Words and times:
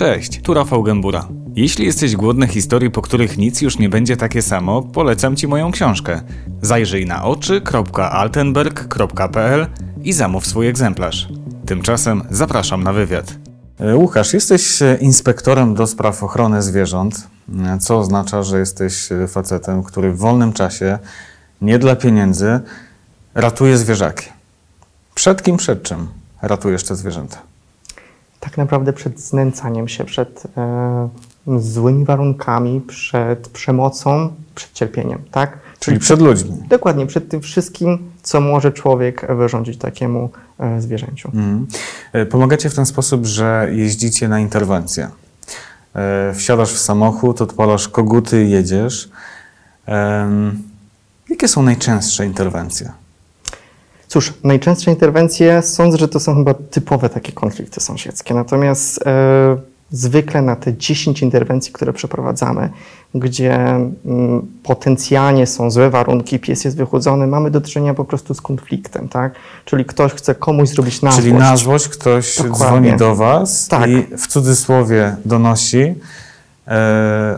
Cześć, 0.00 0.40
tu 0.42 0.54
Rafał 0.54 0.82
Gębura. 0.82 1.28
Jeśli 1.56 1.86
jesteś 1.86 2.16
głodny 2.16 2.46
historii, 2.46 2.90
po 2.90 3.02
których 3.02 3.38
nic 3.38 3.60
już 3.60 3.78
nie 3.78 3.88
będzie 3.88 4.16
takie 4.16 4.42
samo, 4.42 4.82
polecam 4.82 5.36
Ci 5.36 5.48
moją 5.48 5.70
książkę. 5.70 6.20
Zajrzyj 6.62 7.06
na 7.06 7.24
oczy.altenberg.pl 7.24 9.66
i 10.02 10.12
zamów 10.12 10.46
swój 10.46 10.68
egzemplarz. 10.68 11.28
Tymczasem 11.66 12.22
zapraszam 12.30 12.82
na 12.82 12.92
wywiad. 12.92 13.34
E, 13.80 13.96
Łukasz, 13.96 14.34
jesteś 14.34 14.82
e, 14.82 14.98
inspektorem 15.00 15.74
do 15.74 15.86
spraw 15.86 16.22
ochrony 16.22 16.62
zwierząt, 16.62 17.28
e, 17.66 17.78
co 17.78 17.98
oznacza, 17.98 18.42
że 18.42 18.58
jesteś 18.58 19.08
facetem, 19.28 19.82
który 19.82 20.12
w 20.12 20.18
wolnym 20.18 20.52
czasie, 20.52 20.98
nie 21.62 21.78
dla 21.78 21.96
pieniędzy, 21.96 22.60
ratuje 23.34 23.78
zwierzaki. 23.78 24.26
Przed 25.14 25.42
kim, 25.42 25.56
przed 25.56 25.82
czym 25.82 26.08
ratujesz 26.42 26.84
te 26.84 26.96
zwierzęta? 26.96 27.49
Tak 28.40 28.58
naprawdę 28.58 28.92
przed 28.92 29.20
znęcaniem 29.20 29.88
się, 29.88 30.04
przed 30.04 30.42
e, 30.56 31.08
złymi 31.58 32.04
warunkami, 32.04 32.80
przed 32.80 33.48
przemocą, 33.48 34.32
przed 34.54 34.72
cierpieniem, 34.72 35.18
tak? 35.30 35.58
Czyli 35.78 35.98
przed 35.98 36.20
ludźmi. 36.20 36.52
Dokładnie, 36.68 37.06
przed 37.06 37.28
tym 37.28 37.40
wszystkim, 37.40 38.10
co 38.22 38.40
może 38.40 38.72
człowiek 38.72 39.26
wyrządzić 39.36 39.78
takiemu 39.78 40.30
e, 40.58 40.80
zwierzęciu. 40.80 41.32
E, 42.12 42.26
Pomagacie 42.26 42.70
w 42.70 42.74
ten 42.74 42.86
sposób, 42.86 43.26
że 43.26 43.68
jeździcie 43.72 44.28
na 44.28 44.40
interwencję. 44.40 45.08
E, 45.94 46.32
Wsiadasz 46.34 46.72
w 46.72 46.78
samochód, 46.78 47.42
odpalasz 47.42 47.88
koguty 47.88 48.44
i 48.44 48.50
jedziesz. 48.50 49.10
Em, 49.86 50.62
Jakie 51.30 51.48
są 51.48 51.62
najczęstsze 51.62 52.26
interwencje? 52.26 52.92
Cóż, 54.10 54.32
najczęstsze 54.44 54.90
interwencje 54.90 55.62
sądzę, 55.62 55.98
że 55.98 56.08
to 56.08 56.20
są 56.20 56.34
chyba 56.34 56.54
typowe 56.54 57.08
takie 57.08 57.32
konflikty 57.32 57.80
sąsiedzkie. 57.80 58.34
Natomiast 58.34 59.06
e, 59.06 59.56
zwykle 59.90 60.42
na 60.42 60.56
te 60.56 60.76
10 60.76 61.22
interwencji, 61.22 61.72
które 61.72 61.92
przeprowadzamy, 61.92 62.70
gdzie 63.14 63.54
mm, 63.54 63.92
potencjalnie 64.62 65.46
są 65.46 65.70
złe 65.70 65.90
warunki, 65.90 66.38
pies 66.38 66.64
jest 66.64 66.76
wychudzony, 66.76 67.26
mamy 67.26 67.50
do 67.50 67.60
czynienia 67.60 67.94
po 67.94 68.04
prostu 68.04 68.34
z 68.34 68.40
konfliktem, 68.40 69.08
tak? 69.08 69.34
Czyli 69.64 69.84
ktoś 69.84 70.12
chce 70.12 70.34
komuś 70.34 70.68
zrobić 70.68 71.02
na 71.02 71.12
Czyli 71.12 71.32
na 71.32 71.56
złość 71.56 71.88
ktoś 71.88 72.36
Dokładnie. 72.36 72.56
dzwoni 72.56 72.96
do 72.96 73.16
Was 73.16 73.68
Tak. 73.68 73.90
i 73.90 74.16
w 74.16 74.26
cudzysłowie 74.26 75.16
donosi 75.24 75.94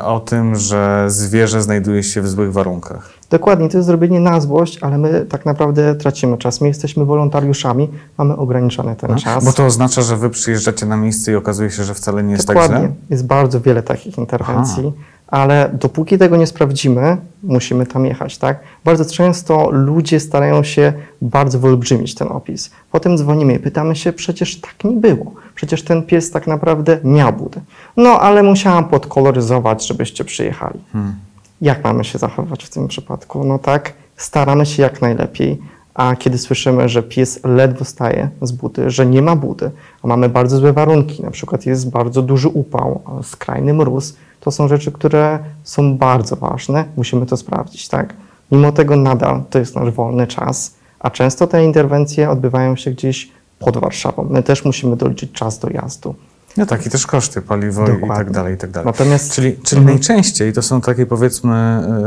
o 0.05 0.21
tym, 0.21 0.57
że 0.57 1.05
zwierzę 1.09 1.63
znajduje 1.63 2.03
się 2.03 2.23
w 2.23 2.29
złych 2.29 2.53
warunkach. 2.53 3.11
Dokładnie, 3.31 3.69
to 3.69 3.79
jest 3.79 3.87
zrobienie 3.87 4.21
na 4.21 4.41
złość, 4.41 4.79
ale 4.83 4.99
my 4.99 5.27
tak 5.29 5.47
naprawdę 5.47 5.95
tracimy 5.95 6.39
czas. 6.39 6.61
My 6.61 6.69
jesteśmy 6.69 7.05
wolontariuszami, 7.05 7.89
mamy 8.19 8.37
ograniczony 8.37 8.97
ten 8.97 9.17
czas. 9.19 9.45
No, 9.45 9.51
Bo 9.51 9.57
to 9.57 9.67
oznacza, 9.67 10.03
że 10.03 10.17
Wy 10.17 10.31
przyjeżdżacie 10.31 10.87
na 10.87 10.97
miejsce 10.97 11.33
i 11.33 11.35
okazuje 11.35 11.71
się, 11.71 11.85
że 11.85 11.95
wcale 11.95 12.23
nie 12.23 12.33
jest 12.33 12.47
tak 12.47 12.57
Dokładnie. 12.57 12.79
źle? 12.79 12.95
Jest 13.11 13.27
bardzo 13.27 13.61
wiele 13.61 13.83
takich 13.83 14.19
interwencji, 14.19 14.93
ale 15.33 15.71
dopóki 15.81 16.19
tego 16.19 16.37
nie 16.37 16.47
sprawdzimy, 16.47 17.17
musimy 17.43 17.87
tam 17.87 18.07
jechać, 18.07 18.39
tak? 18.39 18.61
Bardzo 18.85 19.05
często 19.05 19.71
ludzie 19.71 20.21
starają 20.21 20.63
się 20.63 20.93
bardzo 21.23 21.59
wyolbrzymić 21.59 22.15
ten 22.15 22.29
opis. 22.29 22.71
Potem 22.91 23.19
dzwonimy 23.19 23.55
i 23.55 23.59
pytamy 23.59 23.97
się, 23.97 24.13
przecież 24.13 24.61
tak 24.61 24.85
nie 24.85 24.97
było. 24.97 25.33
Przecież 25.55 25.85
ten 25.85 26.03
pies 26.03 26.31
tak 26.31 26.47
naprawdę 26.47 26.99
miał 27.05 27.33
budę. 27.33 27.61
No, 27.97 28.21
ale 28.21 28.43
musiałam 28.43 28.85
podkoloryzować, 28.85 29.87
żebyście 29.87 30.25
przyjechali. 30.25 30.81
Hmm. 30.93 31.15
Jak 31.61 31.85
mamy 31.85 32.05
się 32.05 32.19
zachować 32.19 32.65
w 32.65 32.71
tym 32.71 32.89
przypadku? 32.89 33.45
No 33.45 33.59
tak, 33.59 33.93
staramy 34.17 34.67
się 34.67 34.83
jak 34.83 35.03
najlepiej, 35.03 35.59
a 35.95 36.17
kiedy 36.17 36.39
słyszymy, 36.39 36.89
że 36.89 37.03
pies 37.03 37.41
ledwo 37.45 37.85
staje 37.85 38.29
z 38.43 38.53
budy, 38.53 38.91
że 38.91 39.07
nie 39.07 39.23
ma 39.23 39.37
budy, 39.37 39.71
a 40.03 40.07
mamy 40.07 40.29
bardzo 40.29 40.57
złe 40.57 40.73
warunki, 40.73 41.23
na 41.23 41.31
przykład 41.31 41.67
jest 41.67 41.91
bardzo 41.91 42.23
duży 42.23 42.49
upał, 42.49 43.01
skrajny 43.23 43.75
mróz, 43.75 44.15
to 44.45 44.51
są 44.51 44.69
rzeczy, 44.69 44.93
które 44.93 45.39
są 45.65 45.99
bardzo 45.99 46.37
ważne, 46.37 46.85
musimy 46.97 47.27
to 47.27 47.37
sprawdzić, 47.37 47.89
tak? 47.89 48.15
Mimo 48.53 48.73
tego 48.73 48.97
nadal 48.97 49.43
to 49.51 49.59
jest 49.59 49.77
nasz 49.77 49.91
wolny 49.91 50.27
czas, 50.27 50.75
a 51.01 51.11
często 51.11 51.47
te 51.47 51.65
interwencje 51.65 52.31
odbywają 52.31 52.77
się 52.77 52.91
gdzieś 52.91 53.31
pod 53.59 53.77
Warszawą. 53.77 54.27
My 54.31 54.43
też 54.43 54.65
musimy 54.65 54.97
doliczyć 54.97 55.33
czas 55.33 55.59
dojazdu. 55.59 56.15
No 56.57 56.67
tak, 56.67 56.87
i 56.87 56.91
też 56.91 57.07
koszty, 57.07 57.43
paliwo 57.43 57.85
i 57.85 57.87
tak 57.87 58.01
Dokładnie. 58.01 58.33
dalej, 58.35 58.55
i 58.55 58.59
tak 58.59 58.71
dalej. 58.71 58.87
Natomiast 58.87 59.33
Czyli, 59.33 59.57
czyli 59.57 59.79
Mhm. 59.81 59.97
najczęściej 59.97 60.53
to 60.53 60.63
są 60.63 60.81
takie 60.81 61.07
powiedzmy 61.07 61.55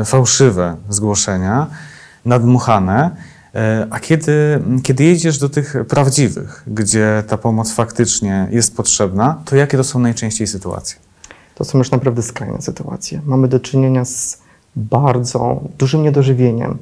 e, 0.01 0.05
fałszywe 0.05 0.75
zgłoszenia, 0.89 1.67
nadmuchane, 2.25 3.15
e, 3.55 3.87
a 3.89 3.99
kiedy, 3.99 4.59
kiedy 4.83 5.03
jedziesz 5.03 5.37
do 5.37 5.49
tych 5.49 5.75
prawdziwych, 5.89 6.63
gdzie 6.67 7.23
ta 7.27 7.37
pomoc 7.37 7.71
faktycznie 7.73 8.47
jest 8.51 8.75
potrzebna, 8.77 9.41
to 9.45 9.55
jakie 9.55 9.77
to 9.77 9.83
są 9.83 9.99
najczęściej 9.99 10.47
sytuacje? 10.47 11.04
To 11.55 11.63
są 11.63 11.77
już 11.77 11.91
naprawdę 11.91 12.21
skrajne 12.21 12.61
sytuacje. 12.61 13.21
Mamy 13.25 13.47
do 13.47 13.59
czynienia 13.59 14.05
z 14.05 14.41
bardzo 14.75 15.59
dużym 15.77 16.03
niedożywieniem. 16.03 16.77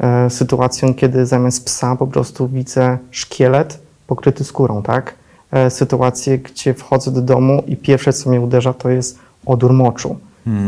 E, 0.00 0.30
sytuacją, 0.30 0.94
kiedy 0.94 1.26
zamiast 1.26 1.64
psa 1.64 1.96
po 1.96 2.06
prostu 2.06 2.48
widzę 2.48 2.98
szkielet 3.10 3.78
pokryty 4.06 4.44
skórą, 4.44 4.82
tak? 4.82 5.14
E, 5.50 5.70
sytuacje, 5.70 6.38
gdzie 6.38 6.74
wchodzę 6.74 7.10
do 7.10 7.22
domu 7.22 7.62
i 7.66 7.76
pierwsze, 7.76 8.12
co 8.12 8.30
mnie 8.30 8.40
uderza, 8.40 8.74
to 8.74 8.88
jest 8.88 9.18
odór 9.46 9.72
moczu. 9.72 10.16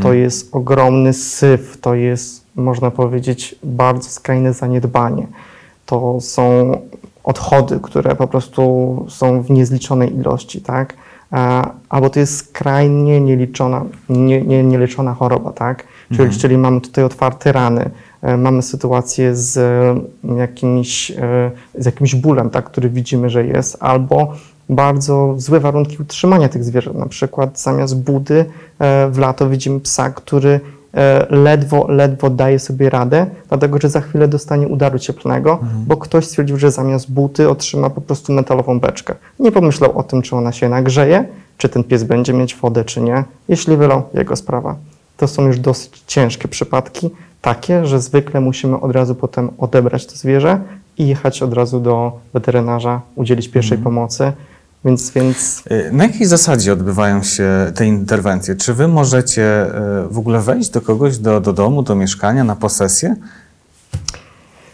To 0.02 0.12
jest 0.12 0.48
ogromny 0.54 1.12
syf, 1.12 1.78
to 1.80 1.94
jest, 1.94 2.44
można 2.56 2.90
powiedzieć, 2.90 3.54
bardzo 3.62 4.10
skrajne 4.10 4.52
zaniedbanie. 4.52 5.26
To 5.86 6.20
są 6.20 6.72
odchody, 7.24 7.80
które 7.82 8.16
po 8.16 8.26
prostu 8.26 9.06
są 9.08 9.42
w 9.42 9.50
niezliczonej 9.50 10.16
ilości, 10.16 10.60
tak? 10.60 10.94
Albo 11.88 12.10
to 12.10 12.20
jest 12.20 12.36
skrajnie 12.36 13.20
nieliczona, 13.20 13.84
nie, 14.08 14.42
nie, 14.42 14.64
nieleczona 14.64 15.14
choroba, 15.14 15.52
tak? 15.52 15.84
Czyli, 16.16 16.36
czyli 16.38 16.58
mamy 16.58 16.80
tutaj 16.80 17.04
otwarte 17.04 17.52
rany, 17.52 17.90
e, 18.22 18.36
mamy 18.36 18.62
sytuację 18.62 19.36
z 19.36 19.56
e, 19.56 20.36
jakimś, 20.36 21.10
e, 21.10 21.50
z 21.78 21.86
jakimś 21.86 22.14
bólem, 22.14 22.50
tak, 22.50 22.64
który 22.64 22.90
widzimy, 22.90 23.30
że 23.30 23.46
jest, 23.46 23.76
albo 23.80 24.32
bardzo 24.68 25.34
złe 25.36 25.60
warunki 25.60 25.96
utrzymania 26.02 26.48
tych 26.48 26.64
zwierząt. 26.64 26.98
Na 26.98 27.06
przykład 27.06 27.60
zamiast 27.60 28.02
budy 28.02 28.44
e, 28.78 29.08
w 29.10 29.18
lato 29.18 29.50
widzimy 29.50 29.80
psa, 29.80 30.10
który 30.10 30.60
ledwo, 31.30 31.86
ledwo 31.88 32.30
daje 32.30 32.58
sobie 32.58 32.90
radę, 32.90 33.26
dlatego 33.48 33.78
że 33.80 33.88
za 33.88 34.00
chwilę 34.00 34.28
dostanie 34.28 34.68
udaru 34.68 34.98
cieplnego, 34.98 35.58
bo 35.86 35.96
ktoś 35.96 36.26
stwierdził, 36.26 36.56
że 36.58 36.70
zamiast 36.70 37.12
buty 37.12 37.50
otrzyma 37.50 37.90
po 37.90 38.00
prostu 38.00 38.32
metalową 38.32 38.80
beczkę. 38.80 39.14
Nie 39.38 39.52
pomyślał 39.52 39.98
o 39.98 40.02
tym, 40.02 40.22
czy 40.22 40.36
ona 40.36 40.52
się 40.52 40.68
nagrzeje, 40.68 41.24
czy 41.58 41.68
ten 41.68 41.84
pies 41.84 42.02
będzie 42.02 42.32
mieć 42.32 42.54
wodę, 42.54 42.84
czy 42.84 43.00
nie. 43.00 43.24
Jeśli 43.48 43.76
wylał, 43.76 44.02
jego 44.14 44.36
sprawa. 44.36 44.76
To 45.16 45.28
są 45.28 45.46
już 45.46 45.58
dosyć 45.58 46.02
ciężkie 46.06 46.48
przypadki, 46.48 47.10
takie, 47.42 47.86
że 47.86 48.00
zwykle 48.00 48.40
musimy 48.40 48.80
od 48.80 48.92
razu 48.92 49.14
potem 49.14 49.50
odebrać 49.58 50.06
to 50.06 50.16
zwierzę 50.16 50.60
i 50.98 51.08
jechać 51.08 51.42
od 51.42 51.52
razu 51.52 51.80
do 51.80 52.12
weterynarza, 52.34 53.00
udzielić 53.16 53.48
pierwszej 53.48 53.78
pomocy. 53.78 54.32
Więc, 54.88 55.10
więc 55.10 55.62
E, 55.70 55.92
Na 55.92 56.04
jakiej 56.04 56.26
zasadzie 56.26 56.72
odbywają 56.72 57.22
się 57.22 57.72
te 57.74 57.86
interwencje? 57.86 58.56
Czy 58.56 58.74
wy 58.74 58.88
możecie 58.88 59.42
e, 59.42 60.08
w 60.10 60.18
ogóle 60.18 60.40
wejść 60.40 60.70
do 60.70 60.80
kogoś 60.80 61.18
do, 61.18 61.40
do 61.40 61.52
domu, 61.52 61.82
do 61.82 61.94
mieszkania, 61.94 62.44
na 62.44 62.56
posesję? 62.56 63.16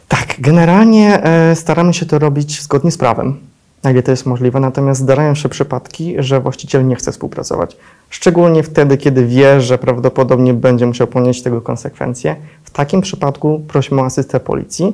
Tak, 0.08 0.34
generalnie 0.38 1.22
e, 1.22 1.56
staramy 1.56 1.94
się 1.94 2.06
to 2.06 2.18
robić 2.18 2.62
zgodnie 2.62 2.90
z 2.90 2.98
prawem, 2.98 3.40
na 3.84 3.90
ile 3.90 4.02
to 4.02 4.10
jest 4.10 4.26
możliwe, 4.26 4.60
natomiast 4.60 5.00
zdarzają 5.00 5.34
się 5.34 5.48
przypadki, 5.48 6.14
że 6.18 6.40
właściciel 6.40 6.86
nie 6.86 6.96
chce 6.96 7.12
współpracować. 7.12 7.76
Szczególnie 8.10 8.62
wtedy, 8.62 8.96
kiedy 8.96 9.26
wie, 9.26 9.60
że 9.60 9.78
prawdopodobnie 9.78 10.54
będzie 10.54 10.86
musiał 10.86 11.06
ponieść 11.06 11.42
tego 11.42 11.60
konsekwencje. 11.60 12.36
W 12.64 12.70
takim 12.70 13.00
przypadku 13.00 13.60
prosimy 13.68 14.00
o 14.00 14.04
asystę 14.04 14.40
policji, 14.40 14.92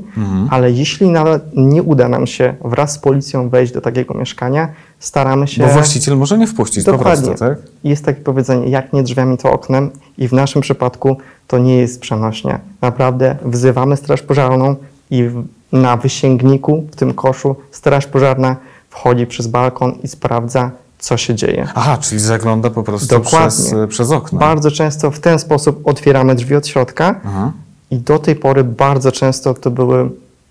ale 0.51 0.71
jeśli 0.73 1.09
nawet 1.09 1.43
nie 1.57 1.83
uda 1.83 2.09
nam 2.09 2.27
się 2.27 2.55
wraz 2.65 2.93
z 2.93 2.99
policją 2.99 3.49
wejść 3.49 3.73
do 3.73 3.81
takiego 3.81 4.15
mieszkania, 4.15 4.69
staramy 4.99 5.49
się... 5.49 5.63
Bo 5.63 5.69
właściciel 5.69 6.17
może 6.17 6.39
nie 6.39 6.47
wpuścić 6.47 6.85
po 6.85 6.93
Dokładnie. 6.93 7.27
prostu, 7.27 7.45
tak? 7.45 7.59
Jest 7.85 8.05
takie 8.05 8.21
powiedzenie, 8.21 8.69
jak 8.69 8.93
nie 8.93 9.03
drzwiami, 9.03 9.39
to 9.39 9.53
oknem 9.53 9.91
i 10.19 10.29
w 10.29 10.33
naszym 10.33 10.63
przypadku 10.63 11.17
to 11.47 11.59
nie 11.59 11.77
jest 11.77 12.01
przenośnia. 12.01 12.61
Naprawdę 12.83 13.37
wzywamy 13.45 13.97
straż 13.97 14.23
pożarną 14.23 14.77
i 15.11 15.31
na 15.73 15.97
wysięgniku, 15.97 16.85
w 16.93 16.97
tym 16.97 17.15
koszu, 17.15 17.57
straż 17.71 18.07
pożarna 18.07 18.57
wchodzi 18.91 19.27
przez 19.27 19.47
balkon 19.47 19.93
i 20.03 20.09
sprawdza, 20.09 20.71
co 20.99 21.17
się 21.17 21.35
dzieje. 21.35 21.69
Aha, 21.75 21.99
czyli 22.01 22.21
zagląda 22.21 22.71
po 22.71 22.83
prostu 22.83 23.09
Dokładnie. 23.09 23.49
przez, 23.49 23.73
e, 23.73 23.87
przez 23.89 24.11
okno. 24.11 24.39
Bardzo 24.39 24.71
często 24.71 25.11
w 25.11 25.21
ten 25.21 25.39
sposób 25.39 25.81
otwieramy 25.85 26.35
drzwi 26.35 26.55
od 26.57 26.67
środka 26.67 27.21
Aha. 27.25 27.53
i 27.91 27.99
do 27.99 28.19
tej 28.19 28.37
pory 28.37 28.65
bardzo 28.65 29.13
często 29.13 29.55
to 29.55 29.71
były 29.71 30.11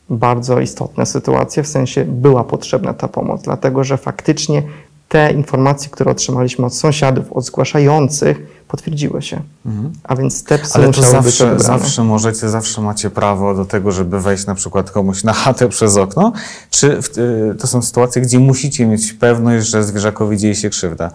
bardzo 0.09 0.59
istotne 0.59 1.05
sytuacje, 1.05 1.63
w 1.63 1.67
sensie 1.67 2.05
była 2.05 2.43
potrzebna 2.43 2.93
ta 2.93 3.07
pomoc, 3.07 3.41
dlatego 3.41 3.83
że 3.83 3.97
faktycznie 3.97 4.63
te 5.09 5.31
informacje, 5.31 5.89
które 5.89 6.11
otrzymaliśmy 6.11 6.65
od 6.65 6.75
sąsiadów, 6.75 7.33
od 7.33 7.45
zgłaszających, 7.45 8.58
potwierdziły 8.69 9.21
się. 9.21 9.41
A 10.03 10.15
więc 10.15 10.43
te 10.43 10.59
psy 10.59 10.71
Ale 10.75 10.85
to 10.85 10.91
być 10.91 11.09
zawsze, 11.09 11.45
odebrane. 11.45 11.79
zawsze 11.79 12.03
możecie, 12.03 12.49
zawsze 12.49 12.81
macie 12.81 13.09
prawo 13.09 13.55
do 13.55 13.65
tego, 13.65 13.91
żeby 13.91 14.21
wejść 14.21 14.45
na 14.45 14.55
przykład 14.55 14.91
komuś 14.91 15.23
na 15.23 15.33
chatę 15.33 15.69
przez 15.69 15.97
okno? 15.97 16.31
Czy 16.69 17.01
w, 17.01 17.17
y, 17.17 17.55
to 17.59 17.67
są 17.67 17.81
sytuacje, 17.81 18.21
gdzie 18.21 18.39
musicie 18.39 18.85
mieć 18.85 19.13
pewność, 19.13 19.67
że 19.67 19.83
zwierzakowi 19.83 20.37
dzieje 20.37 20.55
się 20.55 20.69
krzywda? 20.69 21.11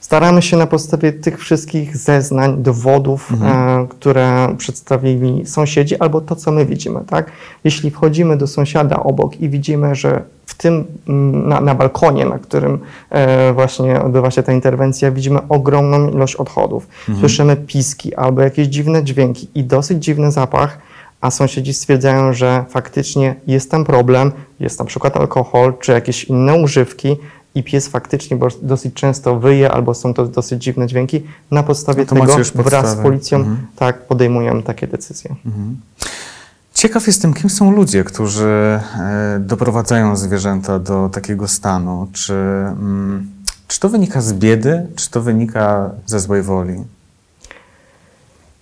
Staramy 0.00 0.42
się 0.42 0.56
na 0.56 0.66
podstawie 0.66 1.12
tych 1.12 1.38
wszystkich 1.38 1.96
zeznań, 1.96 2.62
dowodów, 2.62 3.32
e, 3.42 3.86
które 3.88 4.54
przedstawili 4.58 5.46
sąsiedzi, 5.46 5.98
albo 5.98 6.20
to, 6.20 6.36
co 6.36 6.52
my 6.52 6.66
widzimy. 6.66 7.00
Tak? 7.06 7.30
Jeśli 7.64 7.90
wchodzimy 7.90 8.36
do 8.36 8.46
sąsiada 8.46 8.96
obok 8.96 9.40
i 9.40 9.48
widzimy, 9.48 9.94
że 9.94 10.22
w 10.46 10.54
tym 10.54 10.84
mm, 11.08 11.48
na, 11.48 11.60
na 11.60 11.74
balkonie, 11.74 12.24
na 12.24 12.38
którym 12.38 12.78
e, 13.10 13.52
właśnie 13.52 14.02
odbywa 14.02 14.30
się 14.30 14.42
ta 14.42 14.52
interwencja, 14.52 15.10
widzimy 15.10 15.38
ogromną 15.48 16.10
ilość 16.10 16.36
odchodów. 16.36 16.88
Słyszymy 17.20 17.56
piski 17.56 18.14
albo 18.14 18.42
jakieś 18.42 18.66
dziwne 18.66 19.04
dźwięki 19.04 19.48
i 19.54 19.64
dosyć 19.64 20.04
dziwny 20.04 20.32
zapach, 20.32 20.78
a 21.20 21.30
sąsiedzi 21.30 21.74
stwierdzają, 21.74 22.32
że 22.32 22.64
faktycznie 22.68 23.34
jest 23.46 23.70
tam 23.70 23.84
problem, 23.84 24.32
jest 24.60 24.78
na 24.78 24.84
przykład 24.84 25.16
alkohol 25.16 25.74
czy 25.80 25.92
jakieś 25.92 26.24
inne 26.24 26.54
używki 26.54 27.16
i 27.56 27.62
pies 27.62 27.88
faktycznie 27.88 28.36
bo 28.36 28.48
dosyć 28.62 28.94
często 28.94 29.38
wyje 29.40 29.70
albo 29.70 29.94
są 29.94 30.14
to 30.14 30.26
dosyć 30.26 30.62
dziwne 30.62 30.86
dźwięki. 30.86 31.22
Na 31.50 31.62
podstawie 31.62 32.06
No 32.10 32.26
tego 32.26 32.62
wraz 32.62 32.90
z 32.90 32.94
policją 32.96 33.38
Mhm. 33.38 33.66
tak 33.76 34.06
podejmujemy 34.06 34.62
takie 34.62 34.86
decyzje. 34.86 35.34
Ciekaw 36.74 37.06
jestem, 37.06 37.34
kim 37.34 37.50
są 37.50 37.70
ludzie, 37.70 38.04
którzy 38.04 38.46
e, 38.46 39.38
doprowadzają 39.40 40.16
zwierzęta 40.16 40.78
do 40.78 41.08
takiego 41.12 41.48
stanu. 41.48 42.08
Czy, 42.12 42.34
mm, 42.34 43.26
czy 43.68 43.80
to 43.80 43.88
wynika 43.88 44.20
z 44.20 44.32
biedy, 44.32 44.86
czy 44.96 45.10
to 45.10 45.22
wynika 45.22 45.90
ze 46.06 46.20
złej 46.20 46.42
woli? 46.42 46.84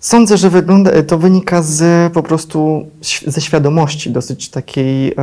Sądzę, 0.00 0.36
że 0.36 0.50
wygląda, 0.50 1.02
to 1.02 1.18
wynika 1.18 1.62
z 1.62 2.12
po 2.12 2.22
prostu 2.22 2.86
ze 3.26 3.40
świadomości, 3.40 4.10
dosyć 4.10 4.50
takiej 4.50 5.12
e, 5.12 5.14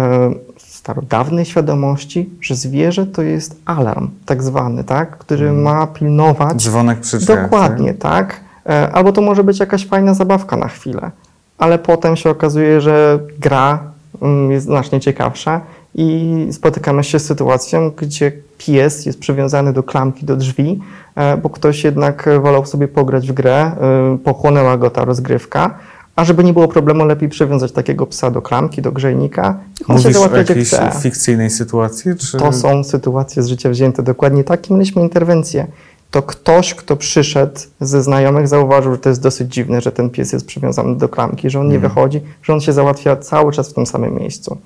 starodawnej 0.82 1.46
świadomości, 1.46 2.30
że 2.42 2.56
zwierzę 2.56 3.06
to 3.06 3.22
jest 3.22 3.62
alarm, 3.66 4.10
tak 4.26 4.44
zwany, 4.44 4.84
tak, 4.84 5.18
który 5.18 5.52
ma 5.52 5.88
pilnować. 5.88 6.64
Dzwonek 6.64 7.00
przy 7.00 7.18
drzwiach, 7.18 7.44
Dokładnie, 7.44 7.94
tak. 7.94 8.40
E, 8.70 8.92
Albo 8.92 9.12
to 9.12 9.22
może 9.22 9.44
być 9.44 9.60
jakaś 9.60 9.88
fajna 9.88 10.14
zabawka 10.14 10.58
na 10.58 10.68
chwilę, 10.68 11.12
ale 11.58 11.80
potem 11.80 12.16
się 12.16 12.30
okazuje, 12.30 12.82
że 12.82 13.20
gra 13.40 13.80
mm, 14.22 14.52
jest 14.52 14.66
znacznie 14.66 15.00
ciekawsza 15.00 15.62
i 15.96 16.48
spotykamy 16.52 17.04
się 17.04 17.20
z 17.20 17.26
sytuacją, 17.26 17.92
gdzie 17.98 18.32
pies 18.58 19.06
jest 19.06 19.20
przywiązany 19.20 19.74
do 19.74 19.84
klamki 19.84 20.26
do 20.26 20.36
drzwi, 20.36 20.80
e, 21.16 21.38
bo 21.38 21.50
ktoś 21.50 21.84
jednak 21.84 22.30
wolał 22.42 22.66
sobie 22.66 22.88
pograć 22.88 23.28
w 23.28 23.34
grę, 23.34 23.58
e, 23.62 24.18
pochłonęła 24.24 24.78
go 24.78 24.90
ta 24.90 25.06
rozgrywka, 25.06 25.78
a 26.16 26.26
żeby 26.26 26.44
nie 26.44 26.54
było 26.54 26.68
problemu, 26.68 27.06
lepiej 27.06 27.30
przywiązać 27.30 27.72
takiego 27.72 28.08
psa 28.08 28.32
do 28.32 28.42
klamki, 28.42 28.82
do 28.82 28.92
grzejnika 28.92 29.60
on 29.88 29.98
się 29.98 30.04
Mówisz 30.04 30.06
o 30.06 30.12
załatwia 30.12 30.38
jak 30.38 30.50
jakiejś 30.50 30.68
chce. 30.68 30.92
fikcyjnej 31.02 31.50
sytuacji? 31.50 32.16
Czy... 32.16 32.38
To 32.38 32.54
są 32.54 32.84
sytuacje 32.84 33.44
z 33.44 33.48
życia 33.48 33.70
wzięte. 33.70 34.04
Dokładnie 34.04 34.44
takie 34.44 34.74
mieliśmy 34.74 35.02
interwencję. 35.02 35.68
To 36.12 36.22
ktoś, 36.22 36.76
kto 36.76 36.98
przyszedł 36.98 37.60
ze 37.82 38.04
znajomych, 38.04 38.48
zauważył, 38.48 38.92
że 38.92 38.98
to 38.98 39.10
jest 39.10 39.22
dosyć 39.22 39.54
dziwne, 39.54 39.82
że 39.82 39.92
ten 39.92 40.10
pies 40.10 40.34
jest 40.34 40.46
przywiązany 40.46 40.96
do 40.96 41.10
klamki, 41.10 41.50
że 41.50 41.60
on 41.60 41.68
nie 41.70 41.80
wychodzi, 41.80 42.22
że 42.44 42.54
on 42.54 42.62
się 42.62 42.74
załatwia 42.74 43.16
cały 43.16 43.52
czas 43.52 43.70
w 43.70 43.74
tym 43.74 43.86
samym 43.86 44.16
miejscu. 44.16 44.58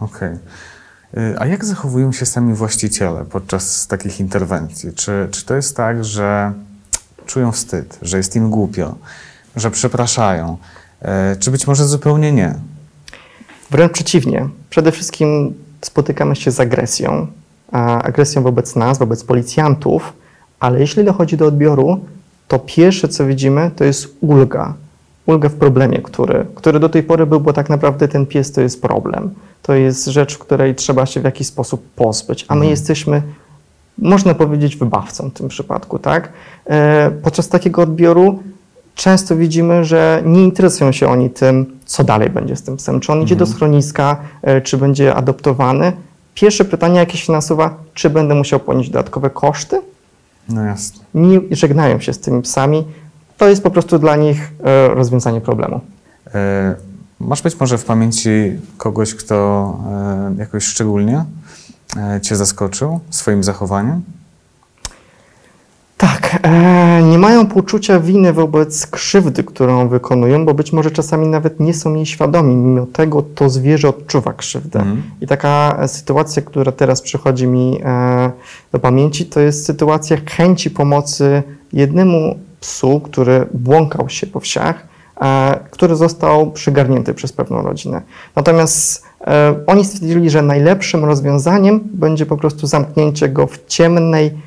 Okej. 0.00 0.34
Y, 1.16 1.34
A 1.38 1.46
jak 1.46 1.64
zachowują 1.64 2.12
się 2.12 2.26
sami 2.26 2.54
właściciele 2.54 3.24
podczas 3.24 3.86
takich 3.86 4.20
interwencji? 4.20 4.92
Czy, 4.92 5.28
czy 5.30 5.44
to 5.46 5.54
jest 5.54 5.76
tak, 5.76 6.04
że 6.04 6.52
czują 7.26 7.52
wstyd, 7.52 7.98
że 8.02 8.16
jest 8.16 8.36
im 8.36 8.50
głupio, 8.50 8.94
że 9.56 9.70
przepraszają, 9.70 10.56
e, 11.02 11.36
czy 11.36 11.50
być 11.50 11.66
może 11.66 11.84
zupełnie 11.84 12.32
nie? 12.32 12.54
Wręcz 13.70 13.92
przeciwnie. 13.92 14.48
Przede 14.70 14.92
wszystkim 14.92 15.54
spotykamy 15.82 16.36
się 16.36 16.50
z 16.50 16.60
agresją. 16.60 17.26
Agresją 18.02 18.42
wobec 18.42 18.76
nas, 18.76 18.98
wobec 18.98 19.24
policjantów, 19.24 20.12
ale 20.60 20.80
jeśli 20.80 21.04
dochodzi 21.04 21.36
do 21.36 21.46
odbioru, 21.46 22.00
to 22.48 22.58
pierwsze, 22.58 23.08
co 23.08 23.26
widzimy, 23.26 23.70
to 23.76 23.84
jest 23.84 24.16
ulga. 24.20 24.74
Ulga 25.26 25.48
w 25.48 25.54
problemie, 25.54 25.98
który, 25.98 26.46
który 26.54 26.80
do 26.80 26.88
tej 26.88 27.02
pory 27.02 27.26
był, 27.26 27.40
bo 27.40 27.52
tak 27.52 27.70
naprawdę 27.70 28.08
ten 28.08 28.26
pies 28.26 28.52
to 28.52 28.60
jest 28.60 28.82
problem. 28.82 29.34
To 29.62 29.74
jest 29.74 30.06
rzecz, 30.06 30.38
której 30.38 30.74
trzeba 30.74 31.06
się 31.06 31.20
w 31.20 31.24
jakiś 31.24 31.46
sposób 31.46 31.88
pozbyć, 31.96 32.44
a 32.48 32.54
my 32.54 32.66
jesteśmy, 32.66 33.22
można 33.98 34.34
powiedzieć, 34.34 34.76
wybawcą 34.76 35.30
w 35.30 35.32
tym 35.32 35.48
przypadku, 35.48 35.98
tak? 35.98 36.32
E, 36.66 37.10
podczas 37.10 37.48
takiego 37.48 37.82
odbioru 37.82 38.42
często 38.96 39.36
widzimy, 39.36 39.84
że 39.84 40.22
nie 40.26 40.44
interesują 40.44 40.92
się 40.92 41.08
oni 41.08 41.30
tym, 41.30 41.78
co 41.86 42.04
dalej 42.04 42.30
będzie 42.30 42.56
z 42.56 42.62
tym 42.62 42.76
psem. 42.76 43.00
Czy 43.00 43.12
on 43.12 43.22
idzie 43.22 43.36
do 43.36 43.46
schroniska, 43.46 44.16
e, 44.42 44.60
czy 44.60 44.76
będzie 44.76 45.14
adoptowany. 45.14 45.92
Pierwsze 46.34 46.64
pytanie, 46.64 46.98
jakie 46.98 47.18
się 47.18 47.32
nasuwa, 47.32 47.74
czy 47.94 48.10
będę 48.10 48.34
musiał 48.34 48.60
ponieść 48.60 48.90
dodatkowe 48.90 49.30
koszty? 49.30 49.80
No 50.48 50.62
jasne. 50.64 51.04
Nie 51.14 51.40
żegnają 51.50 52.00
się 52.00 52.12
z 52.12 52.18
tymi 52.18 52.42
psami. 52.42 52.84
To 53.36 53.48
jest 53.48 53.62
po 53.62 53.70
prostu 53.70 53.98
dla 53.98 54.16
nich 54.16 54.52
e, 54.64 54.88
rozwiązanie 54.88 55.40
problemu. 55.40 55.80
E, 56.34 56.74
Masz 57.20 57.42
być 57.42 57.60
może 57.60 57.78
w 57.78 57.84
pamięci 57.84 58.30
kogoś, 58.78 59.14
kto 59.14 59.36
e, 59.90 60.34
jakoś 60.38 60.64
szczególnie 60.64 61.24
e, 61.96 62.20
Cię 62.20 62.36
zaskoczył 62.36 63.00
swoim 63.10 63.44
zachowaniem? 63.44 64.02
Tak, 65.96 66.38
e, 66.42 67.02
nie 67.02 67.18
mają 67.18 67.46
poczucia 67.46 68.00
winy 68.00 68.32
wobec 68.32 68.86
krzywdy, 68.86 69.44
którą 69.44 69.88
wykonują, 69.88 70.44
bo 70.44 70.54
być 70.54 70.72
może 70.72 70.90
czasami 70.90 71.28
nawet 71.28 71.60
nie 71.60 71.74
są 71.74 71.94
jej 71.94 72.06
świadomi. 72.06 72.56
Mimo 72.56 72.86
tego 72.86 73.22
to 73.22 73.50
zwierzę 73.50 73.88
odczuwa 73.88 74.32
krzywdę. 74.32 74.78
Mhm. 74.78 75.02
I 75.20 75.26
taka 75.26 75.76
e, 75.80 75.88
sytuacja, 75.88 76.42
która 76.42 76.72
teraz 76.72 77.02
przychodzi 77.02 77.46
mi 77.46 77.80
e, 77.84 78.30
do 78.72 78.78
pamięci, 78.78 79.26
to 79.26 79.40
jest 79.40 79.66
sytuacja 79.66 80.16
chęci 80.30 80.70
pomocy 80.70 81.42
jednemu 81.72 82.38
psu, 82.60 83.00
który 83.00 83.46
błąkał 83.54 84.08
się 84.08 84.26
po 84.26 84.40
wsiach, 84.40 84.86
e, 85.20 85.60
który 85.70 85.96
został 85.96 86.52
przygarnięty 86.52 87.14
przez 87.14 87.32
pewną 87.32 87.62
rodzinę. 87.62 88.02
Natomiast 88.36 89.04
e, 89.20 89.54
oni 89.66 89.84
stwierdzili, 89.84 90.30
że 90.30 90.42
najlepszym 90.42 91.04
rozwiązaniem 91.04 91.80
będzie 91.84 92.26
po 92.26 92.36
prostu 92.36 92.66
zamknięcie 92.66 93.28
go 93.28 93.46
w 93.46 93.66
ciemnej, 93.66 94.45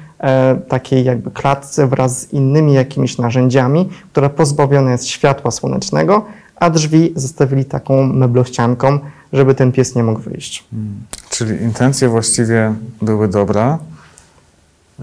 takiej 0.67 1.03
jakby 1.03 1.31
klatce 1.31 1.87
wraz 1.87 2.19
z 2.19 2.33
innymi 2.33 2.73
jakimiś 2.73 3.17
narzędziami, 3.17 3.89
która 4.11 4.29
pozbawiona 4.29 4.91
jest 4.91 5.07
światła 5.07 5.51
słonecznego, 5.51 6.25
a 6.55 6.69
drzwi 6.69 7.13
zostawili 7.15 7.65
taką 7.65 8.03
meblościanką, 8.07 8.99
żeby 9.33 9.55
ten 9.55 9.71
pies 9.71 9.95
nie 9.95 10.03
mógł 10.03 10.19
wyjść. 10.19 10.63
Czyli 11.29 11.63
intencje 11.63 12.09
właściwie 12.09 12.73
były 13.01 13.27
dobre. 13.27 13.77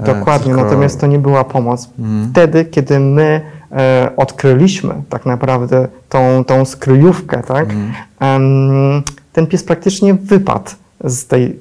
e, 0.01 0.05
Dokładnie, 0.05 0.53
tylko- 0.55 0.65
natomiast 0.65 1.01
to 1.01 1.07
nie 1.07 1.19
była 1.19 1.45
pomoc. 1.45 1.89
Mhm. 1.99 2.31
Wtedy, 2.31 2.65
kiedy 2.65 3.01
my 3.01 3.41
e, 3.73 4.11
odkryliśmy 4.17 4.95
tak 5.09 5.27
naprawdę 5.27 5.89
tą, 6.09 6.45
tą 6.45 6.65
skryjówkę, 6.65 7.43
tak, 7.43 7.71
Mhm. 7.71 7.93
em, 8.21 9.03
ten 9.33 9.47
pies 9.47 9.65
praktycznie 9.65 10.15
wypadł 10.15 10.71
z 11.05 11.27
tej, 11.27 11.59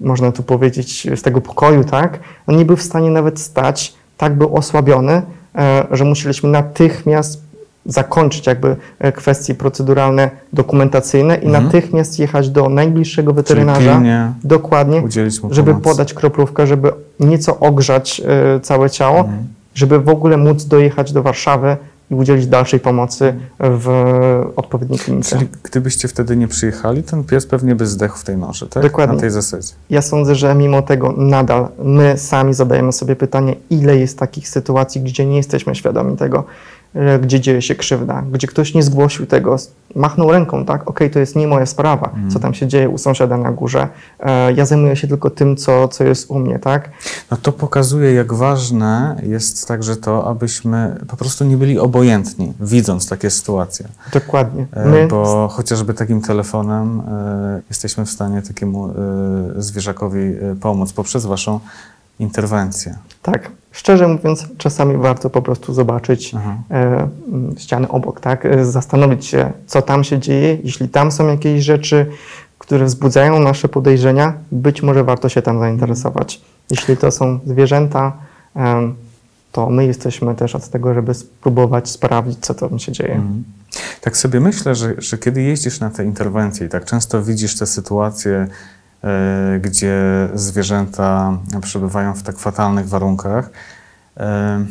można 0.00 0.32
tu 0.32 0.42
powiedzieć, 0.42 1.06
z 1.16 1.22
tego 1.22 1.40
pokoju, 1.40 1.84
tak? 1.84 2.18
On 2.46 2.56
nie 2.56 2.64
był 2.64 2.76
w 2.76 2.82
stanie 2.82 3.10
nawet 3.10 3.40
stać, 3.40 3.94
tak 4.16 4.34
był 4.34 4.56
osłabiony, 4.56 5.22
e, 5.54 5.86
że 5.90 6.04
musieliśmy 6.04 6.48
natychmiast 6.48 7.42
zakończyć 7.86 8.46
jakby 8.46 8.76
e, 8.98 9.12
kwestie 9.12 9.54
proceduralne, 9.54 10.30
dokumentacyjne 10.52 11.36
i 11.36 11.46
Mhm. 11.46 11.64
natychmiast 11.64 12.18
jechać 12.18 12.50
do 12.50 12.68
najbliższego 12.68 13.32
weterynarza. 13.32 13.80
Dokładnie 14.44 15.02
żeby 15.54 15.70
pomocy. 15.70 15.84
podać 15.90 16.14
kroplówkę, 16.14 16.66
żeby 16.66 16.92
nieco 17.20 17.58
ogrzać 17.58 18.22
e, 18.56 18.60
całe 18.60 18.90
ciało, 18.90 19.18
Mhm. 19.18 19.44
żeby 19.74 19.98
w 20.00 20.08
ogóle 20.08 20.36
móc 20.36 20.64
dojechać 20.64 21.12
do 21.12 21.22
Warszawy 21.22 21.76
i 22.10 22.14
udzielić 22.14 22.46
dalszej 22.46 22.80
pomocy 22.80 23.34
w 23.58 23.88
odpowiedniej 24.56 24.98
klinice. 24.98 25.36
Czyli 25.36 25.48
gdybyście 25.62 26.08
wtedy 26.08 26.36
nie 26.36 26.48
przyjechali, 26.48 27.02
ten 27.02 27.24
pies 27.24 27.46
pewnie 27.46 27.74
by 27.74 27.86
zdechł 27.86 28.18
w 28.18 28.24
tej 28.24 28.36
noży, 28.36 28.66
tak? 28.66 28.82
Dokładnie. 28.82 29.14
Na 29.14 29.20
tej 29.20 29.30
zasadzie. 29.30 29.72
Ja 29.90 30.02
sądzę, 30.02 30.34
że 30.34 30.54
mimo 30.54 30.82
tego 30.82 31.12
nadal 31.12 31.68
my 31.82 32.18
sami 32.18 32.54
zadajemy 32.54 32.92
sobie 32.92 33.16
pytanie, 33.16 33.56
ile 33.70 33.96
jest 33.96 34.18
takich 34.18 34.48
sytuacji, 34.48 35.00
gdzie 35.00 35.26
nie 35.26 35.36
jesteśmy 35.36 35.74
świadomi 35.74 36.16
tego, 36.16 36.44
gdzie 37.22 37.40
dzieje 37.40 37.62
się 37.62 37.74
krzywda, 37.74 38.22
gdzie 38.32 38.46
ktoś 38.46 38.74
nie 38.74 38.82
zgłosił 38.82 39.26
tego, 39.26 39.56
machnął 39.94 40.32
ręką, 40.32 40.64
tak, 40.64 40.90
okej, 40.90 41.10
to 41.10 41.18
jest 41.18 41.36
nie 41.36 41.46
moja 41.46 41.66
sprawa, 41.66 42.10
co 42.32 42.40
tam 42.40 42.54
się 42.54 42.66
dzieje 42.66 42.88
u 42.88 42.98
sąsiada 42.98 43.36
na 43.36 43.52
górze, 43.52 43.88
e, 44.20 44.52
ja 44.52 44.66
zajmuję 44.66 44.96
się 44.96 45.08
tylko 45.08 45.30
tym, 45.30 45.56
co, 45.56 45.88
co 45.88 46.04
jest 46.04 46.30
u 46.30 46.38
mnie, 46.38 46.58
tak, 46.58 46.90
No 47.30 47.36
to 47.36 47.52
pokazuje, 47.52 48.12
jak 48.14 48.32
ważne 48.32 49.20
jest 49.22 49.68
także 49.68 49.96
to, 49.96 50.26
abyśmy 50.26 50.96
po 51.08 51.16
prostu 51.16 51.44
nie 51.44 51.56
byli 51.56 51.78
obojętni, 51.78 52.52
widząc 52.60 53.08
takie 53.08 53.30
sytuacje. 53.30 53.88
dokładnie. 54.12 54.66
E, 54.72 54.88
My 54.88 55.06
Bo 55.08 55.48
chociażby 55.52 55.94
takim 55.94 56.20
telefonem 56.20 57.00
e, 57.00 57.62
jesteśmy 57.68 58.06
w 58.06 58.10
stanie 58.10 58.42
takiemu 58.42 58.86
e, 58.86 58.92
zwierzakowi 59.56 60.18
e, 60.18 60.56
pomóc 60.60 60.92
poprzez 60.92 61.26
Waszą 61.26 61.60
interwencję. 62.18 62.98
Tak, 63.22 63.50
szczerze 63.72 64.08
mówiąc, 64.08 64.46
czasami 64.58 64.96
warto 64.96 65.30
po 65.30 65.42
prostu 65.42 65.74
zobaczyć 65.74 66.34
Aha. 66.36 66.56
e, 66.70 67.08
m, 67.32 67.54
ściany 67.58 67.88
obok, 67.88 68.20
tak? 68.20 68.46
E, 68.46 68.64
Zastanowić 68.64 69.26
się, 69.26 69.52
co 69.66 69.82
tam 69.82 70.04
się 70.04 70.18
dzieje. 70.18 70.58
Jeśli 70.64 70.88
tam 70.88 71.12
są 71.12 71.28
jakieś 71.28 71.64
rzeczy, 71.64 72.06
które 72.58 72.84
wzbudzają 72.84 73.40
nasze 73.40 73.68
podejrzenia, 73.68 74.34
być 74.52 74.82
może 74.82 75.04
warto 75.04 75.28
się 75.28 75.42
tam 75.42 75.58
zainteresować. 75.58 76.40
Jeśli 76.70 76.96
to 76.96 77.10
są 77.10 77.38
zwierzęta, 77.46 78.12
to 79.52 79.70
my 79.70 79.86
jesteśmy 79.86 80.34
też 80.34 80.54
od 80.54 80.68
tego, 80.68 80.94
żeby 80.94 81.14
spróbować 81.14 81.88
sprawdzić, 81.88 82.38
co 82.40 82.54
tam 82.54 82.78
się 82.78 82.92
dzieje. 82.92 83.14
Mhm. 83.14 83.44
Tak 84.00 84.16
sobie 84.16 84.40
myślę, 84.40 84.74
że, 84.74 84.94
że 84.98 85.18
kiedy 85.18 85.42
jeździsz 85.42 85.80
na 85.80 85.90
te 85.90 86.04
interwencje 86.04 86.66
i 86.66 86.68
tak 86.70 86.84
często 86.84 87.22
widzisz 87.22 87.58
te 87.58 87.66
sytuacje, 87.66 88.46
gdzie 89.60 90.28
zwierzęta 90.34 91.38
przebywają 91.62 92.14
w 92.14 92.22
tak 92.22 92.38
fatalnych 92.38 92.88
warunkach, 92.88 93.50
e, 94.16 94.64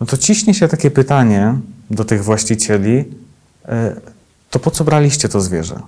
no 0.00 0.06
to 0.06 0.16
ciśnie 0.16 0.54
się 0.54 0.68
takie 0.68 0.90
pytanie 0.90 1.54
do 1.90 2.04
tych 2.04 2.24
właścicieli, 2.24 3.04
e, 3.68 3.94
to 4.50 4.58
po 4.58 4.70
co 4.70 4.84
braliście 4.84 5.28
to 5.28 5.40
zwierzę? 5.40 5.80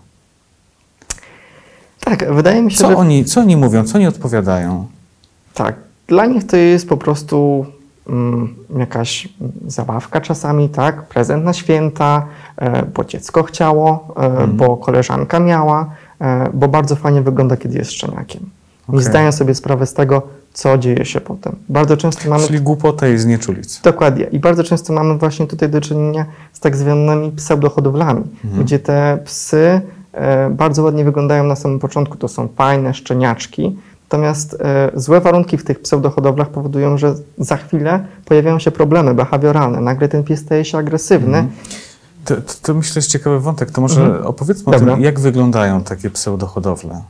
Tak, 2.04 2.34
wydaje 2.34 2.62
mi 2.62 2.70
się, 2.72 2.78
Co 2.78 2.88
że 2.88 2.96
oni, 2.96 3.24
co 3.24 3.40
oni 3.40 3.56
mówią, 3.56 3.84
co 3.84 3.94
oni 3.94 4.06
odpowiadają? 4.06 4.86
tak, 5.54 5.74
dla 6.06 6.26
nich 6.26 6.46
to 6.46 6.56
jest 6.56 6.88
po 6.88 6.96
prostu 6.96 7.66
mm, 8.08 8.54
jakaś 8.78 9.28
zabawka 9.66 10.20
czasami, 10.20 10.68
tak, 10.68 11.02
prezent 11.02 11.44
na 11.44 11.52
święta, 11.52 12.26
e, 12.56 12.86
bo 12.86 13.04
dziecko 13.04 13.42
chciało, 13.42 14.14
e, 14.16 14.46
bo 14.46 14.76
koleżanka 14.76 15.40
miała, 15.40 15.80
e, 15.82 15.86
bo 16.54 16.68
bardzo 16.68 16.96
fajnie 16.96 17.22
wygląda, 17.22 17.56
kiedy 17.56 17.78
jest 17.78 17.92
szczeniakiem. 17.92 18.42
Nie 18.88 18.98
Okej. 18.98 19.04
zdają 19.04 19.32
sobie 19.32 19.54
sprawy 19.54 19.86
z 19.86 19.94
tego, 19.94 20.22
co 20.52 20.78
dzieje 20.78 21.04
się 21.04 21.20
potem. 21.20 21.56
Bardzo 21.68 21.96
często 21.96 22.30
mamy 22.30 22.46
Czyli 22.46 22.60
głupota 22.60 23.08
i 23.08 23.18
znieczulic. 23.18 23.80
Dokładnie. 23.80 24.24
I 24.24 24.38
bardzo 24.38 24.64
często 24.64 24.92
mamy 24.92 25.18
właśnie 25.18 25.46
tutaj 25.46 25.68
do 25.68 25.80
czynienia 25.80 26.26
z 26.52 26.60
tak 26.60 26.76
zwanymi 26.76 27.32
pseudohodowlami, 27.32 28.22
gdzie 28.60 28.78
te 28.78 29.18
psy 29.24 29.80
e, 30.12 30.50
bardzo 30.50 30.82
ładnie 30.82 31.04
wyglądają 31.04 31.44
na 31.44 31.56
samym 31.56 31.78
początku. 31.78 32.16
To 32.16 32.28
są 32.28 32.48
fajne 32.48 32.94
szczeniaczki. 32.94 33.76
Natomiast 34.02 34.56
e, 34.60 34.90
złe 34.94 35.20
warunki 35.20 35.58
w 35.58 35.64
tych 35.64 35.80
pseudohodowlach 35.80 36.48
powodują, 36.48 36.98
że 36.98 37.14
za 37.38 37.56
chwilę 37.56 38.04
pojawiają 38.24 38.58
się 38.58 38.70
problemy 38.70 39.14
behawioralne. 39.14 39.80
Nagle 39.80 40.08
ten 40.08 40.24
pies 40.24 40.40
staje 40.40 40.64
się 40.64 40.78
agresywny. 40.78 41.46
To, 42.24 42.36
to, 42.36 42.52
to 42.62 42.74
myślę, 42.74 42.92
że 42.94 42.98
jest 42.98 43.10
ciekawy 43.10 43.40
wątek. 43.40 43.70
To 43.70 43.80
może 43.80 44.00
Mhm. 44.02 44.26
opowiedzmy 44.26 44.72
Dobra. 44.72 44.92
o 44.92 44.94
tym, 44.96 45.04
jak 45.04 45.20
wyglądają 45.20 45.82
takie 45.82 46.10
pseudohodowle. 46.10 47.00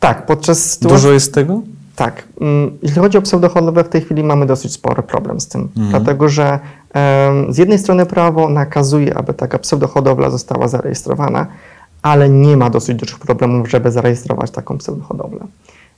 Tak, 0.00 0.26
podczas 0.26 0.70
sytuacji... 0.72 0.96
Dużo 0.96 1.12
jest 1.12 1.34
tego? 1.34 1.60
Tak. 1.96 2.24
mm, 2.40 2.78
Jeśli 2.82 3.00
chodzi 3.00 3.18
o 3.18 3.22
pseudohodowlę, 3.22 3.84
w 3.84 3.88
tej 3.88 4.00
chwili 4.00 4.24
mamy 4.24 4.46
dosyć 4.46 4.72
spory 4.72 5.02
problem 5.02 5.40
z 5.40 5.48
tym, 5.48 5.68
dlatego 5.90 6.28
że 6.28 6.58
em, 6.92 7.52
z 7.52 7.58
jednej 7.58 7.78
strony 7.78 8.06
prawo 8.06 8.48
nakazuje, 8.48 9.16
aby 9.18 9.34
taka 9.34 9.58
pseudohodowla 9.58 10.30
została 10.30 10.68
zarejestrowana, 10.68 11.46
ale 12.02 12.28
nie 12.28 12.56
ma 12.56 12.70
dosyć 12.70 12.96
dużych 12.98 13.18
problemów, 13.18 13.70
żeby 13.70 13.92
zarejestrować 13.92 14.50
taką 14.50 14.78
pseudohodowlę. 14.78 15.40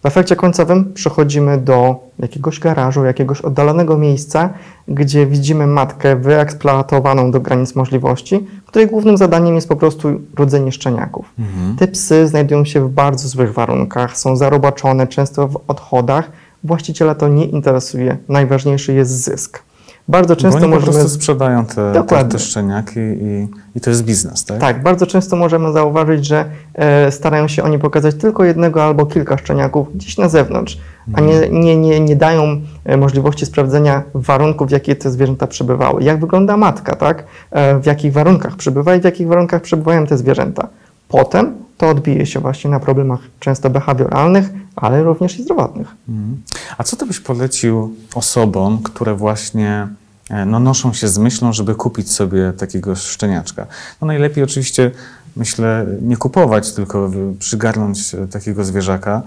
W 0.02 0.07
efekcie 0.07 0.37
końcowym 0.37 0.93
przechodzimy 0.95 1.59
do 1.59 1.97
jakiegoś 2.19 2.61
garażu, 2.61 3.05
jakiegoś 3.05 3.40
oddalonego 3.40 3.99
miejsca, 3.99 4.50
gdzie 4.88 5.26
widzimy 5.26 5.67
matkę 5.67 6.17
wyeksploatowaną 6.17 7.31
do 7.31 7.40
granic 7.40 7.75
możliwości, 7.75 8.47
której 8.67 8.88
głównym 8.88 9.17
zadaniem 9.17 9.55
jest 9.55 9.69
po 9.69 9.76
prostu 9.76 10.21
rodzenie 10.37 10.73
szczeniaków. 10.73 11.35
Te 11.78 11.88
psy 11.88 12.28
znajdują 12.28 12.64
się 12.64 12.81
w 12.81 12.88
bardzo 12.88 13.28
złych 13.28 13.52
warunkach, 13.52 14.19
są 14.19 14.37
zarobaczone, 14.37 15.07
często 15.07 15.49
w 15.49 15.61
odchodach. 15.69 16.31
Właściciela 16.64 17.14
to 17.14 17.28
nie 17.28 17.45
interesuje, 17.45 18.17
najważniejszy 18.28 18.93
jest 18.93 19.25
zysk. 19.25 19.62
Bardzo 20.09 20.35
Bo 20.35 20.41
często 20.41 20.59
oni 20.59 20.69
po 20.69 20.75
możemy. 20.75 20.93
prostu 20.93 21.09
sprzedają 21.09 21.67
te, 21.67 21.75
te, 21.75 21.93
Dokładnie. 21.93 22.33
te 22.33 22.38
szczeniaki 22.38 23.00
i, 23.00 23.49
i 23.75 23.81
to 23.81 23.91
jest 23.91 24.05
biznes, 24.05 24.45
tak? 24.45 24.59
Tak, 24.61 24.83
bardzo 24.83 25.07
często 25.07 25.37
możemy 25.37 25.73
zauważyć, 25.73 26.27
że 26.27 26.45
e, 26.75 27.11
starają 27.11 27.49
się 27.49 27.62
oni 27.62 27.79
pokazać 27.79 28.15
tylko 28.15 28.45
jednego 28.45 28.85
albo 28.85 29.07
kilka 29.07 29.38
szczeniaków 29.38 29.95
gdzieś 29.95 30.19
na 30.19 30.29
zewnątrz, 30.29 30.79
a 31.12 31.21
nie, 31.21 31.49
nie, 31.50 31.77
nie, 31.77 32.00
nie 32.00 32.17
dają 32.17 32.61
e, 32.85 32.97
możliwości 32.97 33.47
sprawdzenia 33.47 34.03
warunków, 34.15 34.69
w 34.69 34.71
jakie 34.71 34.97
te 34.97 35.11
zwierzęta 35.11 35.47
przebywały. 35.47 36.03
Jak 36.03 36.21
wygląda 36.21 36.57
matka, 36.57 36.97
tak? 36.97 37.25
E, 37.50 37.79
w 37.81 37.87
jakich 37.87 38.12
warunkach 38.12 38.57
przebywa 38.57 38.95
i 38.95 39.00
w 39.00 39.05
jakich 39.05 39.29
warunkach 39.29 39.62
przebywają 39.62 40.07
te 40.07 40.19
zwierzęta. 40.19 40.69
Potem 41.09 41.55
to 41.79 41.88
odbije 41.88 42.27
się 42.27 42.41
właśnie 42.41 42.71
na 42.71 42.81
problemach 42.81 43.21
często 43.41 43.71
behawioralnych, 43.71 44.49
ale 44.77 45.03
również 45.03 45.38
i 45.38 45.43
zdrowotnych. 45.43 45.88
Mhm. 46.09 46.43
A 46.79 46.85
co 46.85 46.97
ty 46.97 47.07
byś 47.07 47.21
polecił 47.21 47.95
osobom, 48.15 48.83
które 48.83 49.15
właśnie 49.15 49.88
e, 50.31 50.45
no, 50.45 50.61
noszą 50.61 50.93
się 50.93 51.09
z 51.09 51.19
myślą, 51.19 51.53
żeby 51.53 51.75
kupić 51.75 52.12
sobie 52.12 52.53
takiego 52.53 52.97
szczeniaczka? 52.97 53.67
No 54.00 54.07
najlepiej 54.07 54.45
oczywiście, 54.45 54.91
myślę, 55.37 55.87
nie 56.03 56.17
kupować, 56.17 56.73
tylko 56.73 57.11
przygarnąć 57.38 58.15
e, 58.15 58.27
takiego 58.27 58.65
zwierzaka, 58.65 59.23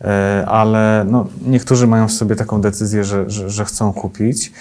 e, 0.00 0.44
ale 0.48 1.06
no, 1.10 1.26
niektórzy 1.46 1.86
mają 1.86 2.08
w 2.08 2.12
sobie 2.12 2.36
taką 2.36 2.60
decyzję, 2.60 3.04
że, 3.04 3.30
że, 3.30 3.50
że 3.50 3.64
chcą 3.64 3.92
kupić. 3.92 4.52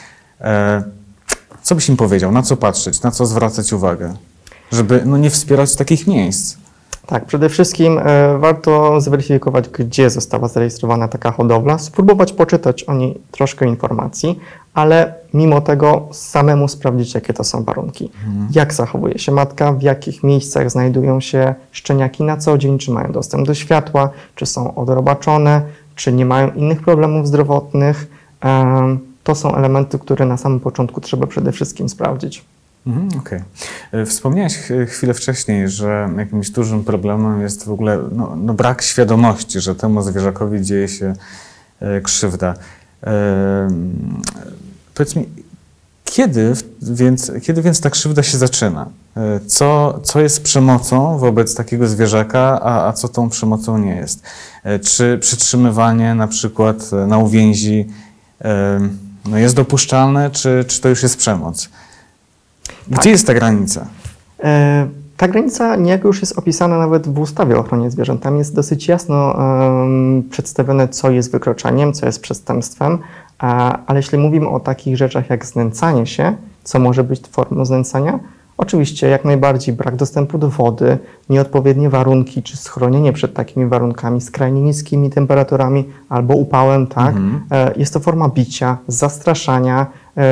Co 1.63 1.75
byś 1.75 1.89
im 1.89 1.97
powiedział? 1.97 2.31
Na 2.31 2.41
co 2.41 2.57
patrzeć? 2.57 3.01
Na 3.01 3.11
co 3.11 3.25
zwracać 3.25 3.73
uwagę? 3.73 4.13
Żeby 4.71 5.01
no, 5.05 5.17
nie 5.17 5.29
wspierać 5.29 5.75
takich 5.75 6.07
miejsc. 6.07 6.57
Tak, 7.05 7.25
przede 7.25 7.49
wszystkim 7.49 7.99
e, 7.99 8.37
warto 8.37 9.01
zweryfikować, 9.01 9.69
gdzie 9.69 10.09
została 10.09 10.47
zarejestrowana 10.47 11.07
taka 11.07 11.31
hodowla, 11.31 11.77
spróbować 11.77 12.33
poczytać 12.33 12.83
o 12.83 12.93
niej 12.93 13.17
troszkę 13.31 13.65
informacji, 13.67 14.39
ale 14.73 15.13
mimo 15.33 15.61
tego 15.61 16.07
samemu 16.11 16.67
sprawdzić, 16.67 17.13
jakie 17.13 17.33
to 17.33 17.43
są 17.43 17.63
warunki. 17.63 18.11
Jak 18.51 18.73
zachowuje 18.73 19.19
się 19.19 19.31
matka, 19.31 19.71
w 19.73 19.81
jakich 19.81 20.23
miejscach 20.23 20.71
znajdują 20.71 21.19
się 21.21 21.55
szczeniaki 21.71 22.23
na 22.23 22.37
co 22.37 22.57
dzień, 22.57 22.77
czy 22.77 22.91
mają 22.91 23.11
dostęp 23.11 23.47
do 23.47 23.53
światła, 23.53 24.09
czy 24.35 24.45
są 24.45 24.75
odrobaczone, 24.75 25.61
czy 25.95 26.13
nie 26.13 26.25
mają 26.25 26.51
innych 26.51 26.81
problemów 26.81 27.27
zdrowotnych. 27.27 28.07
Em, 28.41 28.99
To 29.23 29.35
są 29.35 29.55
elementy, 29.55 29.99
które 29.99 30.25
na 30.25 30.37
samym 30.37 30.59
początku 30.59 31.01
trzeba 31.01 31.27
przede 31.27 31.51
wszystkim 31.51 31.89
sprawdzić. 31.89 32.45
Mhm, 32.87 33.09
Okej. 33.19 33.41
E, 33.91 34.05
Wspomniałeś 34.05 34.57
chwilę 34.87 35.13
wcześniej, 35.13 35.69
że 35.69 36.09
jakimś 36.17 36.49
dużym 36.49 36.83
problemem 36.83 37.41
jest 37.41 37.65
w 37.65 37.71
ogóle 37.71 37.99
no, 38.11 38.35
no 38.35 38.53
brak 38.53 38.81
świadomości, 38.81 39.59
że 39.59 39.75
temu 39.75 40.01
zwierzakowi 40.01 40.61
dzieje 40.61 40.87
się 40.87 41.13
e, 41.79 42.01
krzywda. 42.01 42.53
E, 43.03 43.67
powiedz 44.93 45.15
mi, 45.15 45.25
kiedy 46.03 46.53
więc, 46.81 47.31
kiedy 47.43 47.61
więc 47.61 47.81
ta 47.81 47.89
krzywda 47.89 48.23
się 48.23 48.37
zaczyna? 48.37 48.89
Co, 49.47 49.99
co 50.03 50.19
jest 50.21 50.43
przemocą 50.43 51.17
wobec 51.17 51.55
takiego 51.55 51.87
zwierzaka, 51.87 52.61
a, 52.61 52.87
a 52.87 52.93
co 52.93 53.07
tą 53.07 53.29
przemocą 53.29 53.77
nie 53.77 53.95
jest? 53.95 54.23
Czy 54.83 55.17
przytrzymywanie 55.21 56.15
na 56.15 56.27
przykład 56.27 56.91
na 57.07 57.17
uwięzi 57.17 57.87
no 59.25 59.37
jest 59.37 59.55
dopuszczalne, 59.55 60.31
czy, 60.31 60.65
czy 60.67 60.81
to 60.81 60.89
już 60.89 61.03
jest 61.03 61.17
przemoc? 61.17 61.69
Gdzie 62.87 62.95
Tak. 62.95 63.05
jest 63.05 63.27
ta 63.27 63.33
granica? 63.33 63.85
E, 64.43 64.87
Ta 65.17 65.27
granica 65.27 65.75
niejako 65.75 66.07
już 66.07 66.21
jest 66.21 66.37
opisana 66.37 66.77
nawet 66.77 67.07
w 67.07 67.19
ustawie 67.19 67.55
o 67.57 67.59
ochronie 67.59 67.91
zwierząt. 67.91 68.21
Tam 68.21 68.37
jest 68.37 68.55
dosyć 68.55 68.87
jasno 68.87 69.35
przedstawione, 70.29 70.87
co 70.87 71.11
jest 71.11 71.31
wykroczeniem, 71.31 71.93
co 71.93 72.05
jest 72.05 72.21
przestępstwem, 72.21 72.97
a, 73.39 73.79
ale 73.85 73.99
jeśli 73.99 74.17
mówimy 74.17 74.47
o 74.49 74.59
takich 74.59 74.97
rzeczach 74.97 75.29
jak 75.29 75.45
znęcanie 75.45 76.05
się, 76.05 76.35
co 76.63 76.79
może 76.79 77.03
być 77.03 77.21
formą 77.31 77.65
znęcania, 77.65 78.19
oczywiście 78.57 79.07
jak 79.07 79.25
najbardziej 79.25 79.75
brak 79.75 79.95
dostępu 79.95 80.37
do 80.37 80.49
wody, 80.49 80.97
nieodpowiednie 81.29 81.89
warunki 81.89 82.43
czy 82.43 82.57
schronienie 82.57 83.13
przed 83.13 83.33
takimi 83.33 83.65
warunkami, 83.65 84.21
skrajnie 84.21 84.61
niskimi 84.61 85.09
temperaturami 85.09 85.85
albo 86.09 86.33
upałem, 86.35 86.87
tak? 86.87 87.15
E, 87.51 87.73
Jest 87.77 87.93
to 87.93 87.99
forma 87.99 88.29
bicia, 88.29 88.77
zastraszania, 88.87 89.85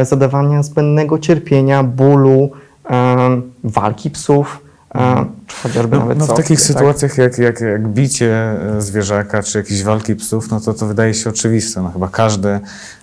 zadawania 0.03 0.63
zbędnego 0.63 1.19
cierpienia, 1.19 1.83
bólu, 1.83 2.51
em, 2.89 3.41
walki 3.63 4.09
psów, 4.09 4.61
e, 4.95 5.25
chociażby 5.63 5.95
No, 5.95 6.01
nawet 6.01 6.17
no 6.17 6.25
w 6.25 6.33
takich 6.33 6.59
tak? 6.59 6.67
sytuacjach 6.67 7.17
jak, 7.17 7.37
jak, 7.37 7.61
jak 7.61 7.87
bicie 7.87 8.35
e, 8.77 8.81
zwierzaka 8.81 9.43
czy 9.43 9.57
jakieś 9.57 9.83
walki 9.83 10.15
psów, 10.15 10.51
no 10.51 10.59
to 10.59 10.73
to 10.73 10.85
wydaje 10.85 11.13
się 11.13 11.29
oczywiste. 11.29 11.81
No 11.81 11.91
chyba 11.91 12.07
każdy 12.07 12.59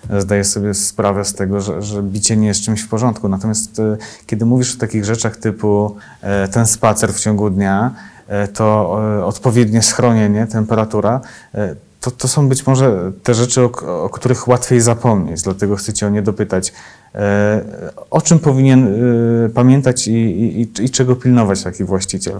e, 0.09 0.21
zdaje 0.21 0.43
sobie 0.43 0.73
sprawę 0.73 1.25
z 1.25 1.33
tego, 1.33 1.61
że, 1.61 1.81
że 1.81 2.03
bicie 2.03 2.37
nie 2.37 2.47
jest 2.47 2.61
czymś 2.61 2.81
w 2.81 2.87
porządku. 2.87 3.29
Natomiast 3.29 3.79
e, 3.79 3.97
kiedy 4.25 4.45
mówisz 4.45 4.75
o 4.75 4.79
takich 4.79 5.05
rzeczach 5.05 5.37
typu 5.37 5.95
e, 6.21 6.47
ten 6.47 6.65
spacer 6.65 7.13
w 7.13 7.19
ciągu 7.19 7.49
dnia, 7.49 7.91
e, 8.27 8.47
to 8.47 8.97
e, 9.19 9.25
odpowiednie 9.25 9.81
schronienie, 9.81 10.47
temperatura, 10.47 11.21
e, 11.55 11.75
to, 12.03 12.11
to 12.11 12.27
są 12.27 12.47
być 12.49 12.67
może 12.67 13.11
te 13.23 13.33
rzeczy, 13.33 13.61
o, 13.61 13.71
o 14.03 14.09
których 14.09 14.47
łatwiej 14.47 14.81
zapomnieć, 14.81 15.41
dlatego 15.41 15.75
chcę 15.75 15.93
Cię 15.93 16.07
o 16.07 16.09
nie 16.09 16.21
dopytać. 16.21 16.73
E, 17.15 17.61
O 18.09 18.21
czym 18.21 18.39
powinien 18.39 18.87
e, 19.45 19.49
pamiętać 19.49 20.07
i, 20.07 20.11
i, 20.13 20.61
i- 20.83 20.89
czego 20.89 21.15
pilnować 21.15 21.63
taki 21.63 21.83
właściciel? 21.83 22.39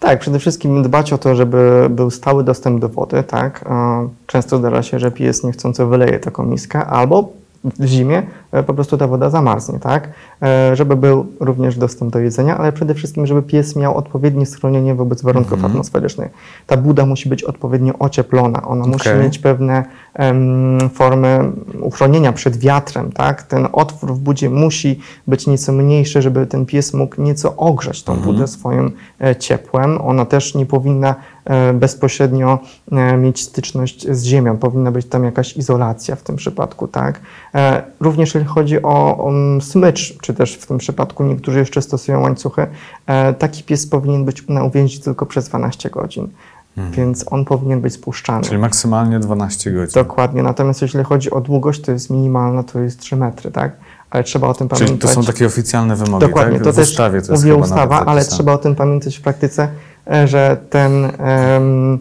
Tak, 0.00 0.20
przede 0.20 0.38
wszystkim 0.38 0.82
dbać 0.82 1.12
o 1.12 1.18
to, 1.18 1.34
żeby 1.36 1.86
był 1.90 2.10
stały 2.10 2.44
dostęp 2.44 2.80
do 2.80 2.88
wody, 2.88 3.22
tak. 3.22 3.64
E, 3.70 4.08
Często 4.26 4.58
zdarza 4.58 4.82
się, 4.82 4.98
że 4.98 5.10
pies 5.10 5.44
niechcąco 5.44 5.86
wyleje 5.86 6.18
taką 6.18 6.42
miskę, 6.46 6.86
albo 6.86 7.32
w 7.64 7.84
zimie 7.84 8.22
po 8.66 8.74
prostu 8.74 8.96
ta 8.98 9.06
woda 9.06 9.30
zamarznie, 9.30 9.78
tak? 9.78 10.08
E, 10.42 10.76
Żeby 10.76 10.96
był 10.96 11.26
również 11.40 11.76
dostęp 11.78 12.12
do 12.12 12.18
jedzenia, 12.18 12.58
ale 12.58 12.72
przede 12.72 12.94
wszystkim, 12.94 13.26
żeby 13.26 13.42
pies 13.42 13.76
miał 13.76 13.96
odpowiednie 13.96 14.46
schronienie 14.46 14.94
wobec 14.94 15.22
warunków 15.22 15.52
Mhm. 15.52 15.72
atmosferycznych. 15.72 16.30
Ta 16.66 16.76
buda 16.76 17.06
musi 17.06 17.28
być 17.28 17.44
odpowiednio 17.44 17.94
ocieplona, 17.98 18.62
ona 18.62 18.86
musi 18.86 19.08
Okej. 19.08 19.22
mieć 19.22 19.38
pewne 19.38 19.84
em, 20.14 20.90
formy 20.94 21.52
uchronienia 21.80 22.32
przed 22.32 22.56
wiatrem, 22.58 23.12
tak? 23.12 23.42
Ten 23.42 23.68
otwór 23.72 24.14
w 24.14 24.18
budzie 24.18 24.50
musi 24.50 25.00
być 25.26 25.46
nieco 25.46 25.72
mniejszy, 25.72 26.22
żeby 26.22 26.46
ten 26.46 26.66
pies 26.66 26.94
mógł 26.94 27.20
nieco 27.22 27.56
ogrzać 27.56 28.02
tą 28.02 28.16
budę 28.16 28.46
swoim 28.46 28.92
e, 29.24 29.36
ciepłem. 29.36 29.98
Ona 30.00 30.24
też 30.24 30.54
nie 30.54 30.66
powinna 30.66 31.14
e, 31.44 31.72
bezpośrednio 31.72 32.58
e, 32.92 33.16
mieć 33.16 33.42
styczność 33.42 34.06
z 34.10 34.24
ziemią, 34.24 34.56
powinna 34.56 34.90
być 34.92 35.06
tam 35.06 35.24
jakaś 35.24 35.56
izolacja 35.56 36.16
w 36.16 36.22
tym 36.22 36.36
przypadku, 36.36 36.88
tak? 36.88 37.20
E, 37.54 37.82
Również 38.00 38.34
jeżeli 38.40 38.54
chodzi 38.54 38.82
o, 38.82 39.18
o 39.18 39.32
smycz, 39.60 40.18
czy 40.22 40.34
też 40.34 40.54
w 40.54 40.66
tym 40.66 40.78
przypadku 40.78 41.24
niektórzy 41.24 41.58
jeszcze 41.58 41.82
stosują 41.82 42.20
łańcuchy, 42.20 42.66
e, 43.06 43.34
taki 43.34 43.62
pies 43.62 43.86
powinien 43.86 44.24
być 44.24 44.48
na 44.48 44.64
uwięzi 44.64 45.00
tylko 45.00 45.26
przez 45.26 45.48
12 45.48 45.90
godzin, 45.90 46.28
więc 46.76 47.24
on 47.30 47.44
powinien 47.44 47.80
być 47.80 47.92
spuszczany. 47.92 48.44
Czyli 48.44 48.58
maksymalnie 48.58 49.18
12 49.18 49.72
godzin. 49.72 49.94
Dokładnie. 49.94 50.42
Natomiast 50.42 50.82
jeśli 50.82 51.04
chodzi 51.04 51.30
o 51.30 51.40
długość, 51.40 51.80
to 51.80 51.92
jest 51.92 52.10
minimalna, 52.10 52.62
to 52.62 52.80
jest 52.80 53.00
3 53.00 53.16
metry, 53.16 53.50
tak? 53.50 53.72
Ale 54.10 54.24
trzeba 54.24 54.48
o 54.48 54.54
tym 54.54 54.68
Czyli 54.68 54.80
pamiętać. 54.80 55.10
to 55.10 55.14
są 55.14 55.26
takie 55.26 55.46
oficjalne 55.46 55.96
wymogi, 55.96 56.26
Dokładnie, 56.26 56.54
tak? 56.54 56.64
to 56.64 56.72
w 56.72 56.76
też 56.76 56.88
ustawie 56.88 57.22
to 57.22 57.32
jest 57.32 57.44
mówi 57.44 57.60
ustawa, 57.62 58.06
ale 58.06 58.24
trzeba 58.24 58.52
o 58.52 58.58
tym 58.58 58.74
pamiętać 58.74 59.16
w 59.16 59.20
praktyce, 59.20 59.68
e, 60.10 60.28
że 60.28 60.56
ten, 60.70 61.04
em, 61.04 61.98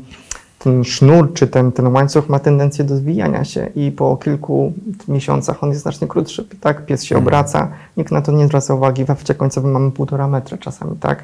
ten 0.60 0.84
sznur 0.84 1.34
czy 1.34 1.48
ten, 1.48 1.72
ten 1.72 1.88
łańcuch 1.88 2.30
ma 2.30 2.40
tendencję 2.40 2.84
do 2.86 2.96
zwijania 2.98 3.44
się 3.46 3.70
i 3.76 3.92
po 3.92 4.18
kilku 4.18 4.74
miesiącach 5.08 5.64
on 5.64 5.70
jest 5.70 5.82
znacznie 5.82 6.08
krótszy. 6.08 6.48
Tak? 6.62 6.86
Pies 6.86 7.04
się 7.04 7.16
Mhm. 7.16 7.28
obraca, 7.28 7.68
nikt 7.98 8.12
na 8.12 8.22
to 8.22 8.32
nie 8.32 8.48
zwraca 8.48 8.74
uwagi, 8.74 9.06
w 9.06 9.10
efekcie 9.10 9.36
końcowym 9.36 9.72
mamy 9.72 9.92
półtora 9.92 10.28
metra 10.28 10.58
czasami, 10.58 10.98
tak? 11.00 11.24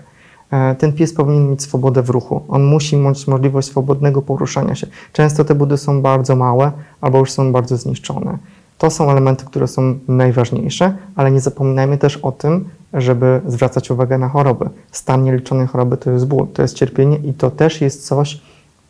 E, 0.51 0.75
Ten 0.75 0.93
pies 0.93 1.13
powinien 1.13 1.49
mieć 1.51 1.61
swobodę 1.61 2.01
w 2.01 2.09
ruchu. 2.09 2.41
On 2.47 2.63
musi 2.63 2.97
mieć 2.97 3.27
możliwość 3.27 3.67
swobodnego 3.67 4.21
poruszania 4.21 4.75
się. 4.75 4.87
Często 5.13 5.45
te 5.45 5.55
budy 5.55 5.77
są 5.77 6.01
bardzo 6.01 6.35
małe 6.35 6.71
albo 7.01 7.19
już 7.19 7.31
są 7.31 7.51
bardzo 7.51 7.77
zniszczone. 7.77 8.37
To 8.77 8.89
są 8.89 9.11
elementy, 9.11 9.45
które 9.45 9.67
są 9.67 9.99
najważniejsze, 10.07 10.93
ale 11.15 11.31
nie 11.31 11.39
zapominajmy 11.41 11.97
też 11.97 12.17
o 12.17 12.31
tym, 12.31 12.69
żeby 12.93 13.41
zwracać 13.47 13.91
uwagę 13.91 14.17
na 14.17 14.29
choroby. 14.29 14.69
Stan 14.91 15.23
nieliczonej 15.23 15.67
choroby 15.67 15.97
to 15.97 16.11
jest 16.11 16.27
ból, 16.27 16.47
to 16.53 16.61
jest 16.61 16.75
cierpienie 16.75 17.17
i 17.17 17.33
to 17.33 17.51
też 17.51 17.81
jest 17.81 18.07
coś, 18.07 18.41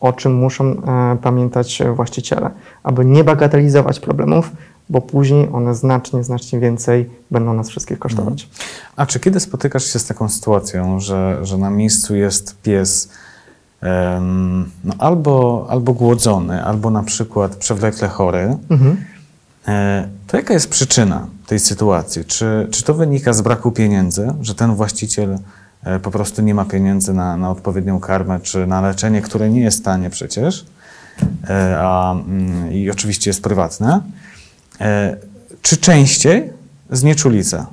o 0.06 0.14
czym 0.14 0.34
muszą 0.36 0.64
e, 0.66 1.18
pamiętać 1.22 1.82
właściciele, 1.96 2.50
aby 2.84 3.06
nie 3.06 3.24
bagatelizować 3.24 4.00
problemów, 4.00 4.52
bo 4.90 5.02
później 5.02 5.50
one 5.54 5.76
znacznie, 5.76 6.24
znacznie 6.24 6.60
więcej 6.60 7.10
będą 7.32 7.54
nas 7.54 7.70
wszystkich 7.70 8.00
kosztować. 8.00 8.50
A 8.96 9.06
czy 9.06 9.20
kiedy 9.20 9.40
spotykasz 9.40 9.84
się 9.94 10.00
z 10.00 10.06
taką 10.06 10.30
sytuacją, 10.30 11.00
że, 11.00 11.40
że 11.42 11.58
na 11.58 11.70
miejscu 11.70 12.16
jest 12.16 12.62
pies 12.62 13.10
em, 13.82 14.72
no 14.84 14.94
albo, 15.00 15.66
albo 15.70 15.94
głodzony, 15.94 16.64
albo 16.64 16.90
na 16.92 17.04
przykład 17.04 17.56
przewlekle 17.56 18.08
chory, 18.08 18.58
Mhm. 18.70 18.98
e, 19.68 20.08
to 20.28 20.38
jaka 20.38 20.54
jest 20.54 20.70
przyczyna 20.70 21.28
tej 21.48 21.60
sytuacji? 21.60 22.26
Czy, 22.26 22.68
czy 22.72 22.84
to 22.84 22.94
wynika 22.94 23.34
z 23.34 23.42
braku 23.42 23.72
pieniędzy, 23.72 24.28
że 24.42 24.56
ten 24.56 24.76
właściciel 24.76 25.38
po 26.02 26.12
prostu 26.12 26.42
nie 26.42 26.56
ma 26.56 26.66
pieniędzy 26.66 27.14
na, 27.14 27.38
na 27.38 27.52
odpowiednią 27.52 28.00
karmę, 28.00 28.40
czy 28.40 28.68
na 28.68 28.82
leczenie, 28.82 29.22
które 29.22 29.50
nie 29.50 29.62
jest 29.62 29.86
tanie 29.86 30.10
przecież, 30.10 30.66
e, 31.50 31.78
a, 31.80 32.12
mm, 32.12 32.72
i 32.74 32.90
oczywiście 32.90 33.30
jest 33.30 33.44
prywatne, 33.44 34.02
e, 34.82 35.18
czy 35.62 35.78
częściej 35.78 36.50
znieczulica? 36.92 37.68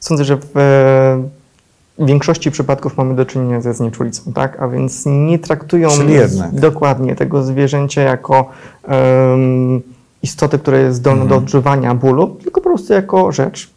Sądzę, 0.00 0.24
że 0.24 0.36
w 0.36 0.56
e, 0.56 2.06
większości 2.06 2.50
przypadków 2.50 2.96
mamy 2.96 3.14
do 3.14 3.26
czynienia 3.26 3.60
ze 3.60 3.74
znieczulicą, 3.74 4.32
tak? 4.32 4.62
A 4.62 4.68
więc 4.68 5.02
nie 5.06 5.38
traktują 5.38 5.88
dokładnie 6.52 7.16
tego 7.16 7.42
zwierzęcia 7.42 8.02
jako 8.02 8.50
em, 8.88 9.82
istoty, 10.22 10.58
która 10.58 10.78
jest 10.78 10.96
zdolna 10.96 11.22
Mhm. 11.22 11.40
do 11.40 11.46
odczuwania 11.46 11.94
bólu, 11.94 12.26
tylko 12.42 12.60
po 12.60 12.70
prostu 12.70 12.92
jako 12.92 13.32
rzecz. 13.32 13.75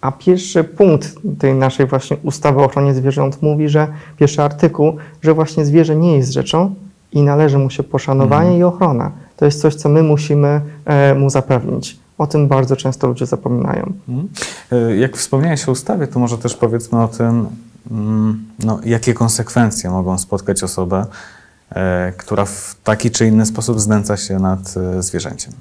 A 0.00 0.12
pierwszy 0.12 0.64
punkt 0.64 1.14
tej 1.38 1.54
naszej 1.54 1.86
właśnie 1.86 2.16
ustawy 2.22 2.60
o 2.60 2.64
ochronie 2.64 2.94
zwierząt 2.94 3.42
mówi, 3.42 3.68
że 3.68 3.86
pierwszy 4.18 4.42
artykuł, 4.42 4.96
że 5.22 5.34
właśnie 5.34 5.64
zwierzę 5.64 5.96
nie 5.96 6.16
jest 6.16 6.32
rzeczą 6.32 6.74
i 7.12 7.22
należy 7.22 7.58
mu 7.58 7.70
się 7.70 7.82
poszanowanie 7.82 8.48
Mhm. 8.50 8.60
i 8.60 8.62
ochrona. 8.64 9.10
To 9.36 9.44
jest 9.44 9.60
coś, 9.60 9.74
co 9.74 9.88
my 9.88 10.02
musimy 10.02 10.60
e, 10.84 11.14
mu 11.14 11.30
zapewnić. 11.30 11.98
O 12.18 12.26
tym 12.26 12.48
bardzo 12.48 12.76
często 12.76 13.06
ludzie 13.06 13.26
zapominają. 13.26 13.92
Mhm. 14.08 14.28
E, 14.72 14.96
Jak 14.96 15.16
wspomniałeś 15.16 15.68
o 15.68 15.72
ustawie, 15.72 16.06
to 16.06 16.18
może 16.18 16.38
też 16.38 16.54
powiedzmy 16.56 17.02
o 17.02 17.08
tym, 17.08 17.46
mm, 17.90 18.44
no, 18.64 18.80
jakie 18.84 19.14
konsekwencje 19.14 19.90
mogą 19.90 20.18
spotkać 20.18 20.62
osobę, 20.62 21.06
e, 21.72 22.12
która 22.16 22.44
w 22.44 22.76
taki 22.84 23.10
czy 23.10 23.26
inny 23.26 23.46
sposób 23.46 23.80
znęca 23.80 24.16
się 24.16 24.38
nad 24.38 24.74
e, 24.98 25.02
zwierzęciem. 25.02 25.52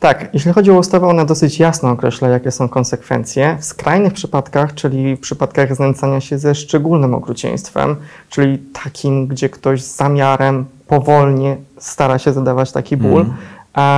Tak, 0.00 0.28
jeśli 0.32 0.52
chodzi 0.52 0.70
o 0.70 0.78
ustawę, 0.78 1.06
ona 1.06 1.24
dosyć 1.24 1.58
jasno 1.58 1.90
określa, 1.90 2.28
jakie 2.28 2.50
są 2.50 2.68
konsekwencje. 2.68 3.56
W 3.60 3.64
skrajnych 3.64 4.12
przypadkach, 4.12 4.74
czyli 4.74 5.16
w 5.16 5.20
przypadkach 5.20 5.76
znęcania 5.76 6.20
się 6.20 6.38
ze 6.38 6.54
szczególnym 6.54 7.14
okrucieństwem, 7.14 7.96
czyli 8.30 8.58
takim, 8.58 9.26
gdzie 9.26 9.48
ktoś 9.48 9.82
z 9.82 9.96
zamiarem 9.96 10.64
powolnie 10.86 11.56
stara 11.78 12.18
się 12.18 12.32
zadawać 12.32 12.72
taki 12.72 12.96
ból, 12.96 13.20
Mhm. 13.20 13.36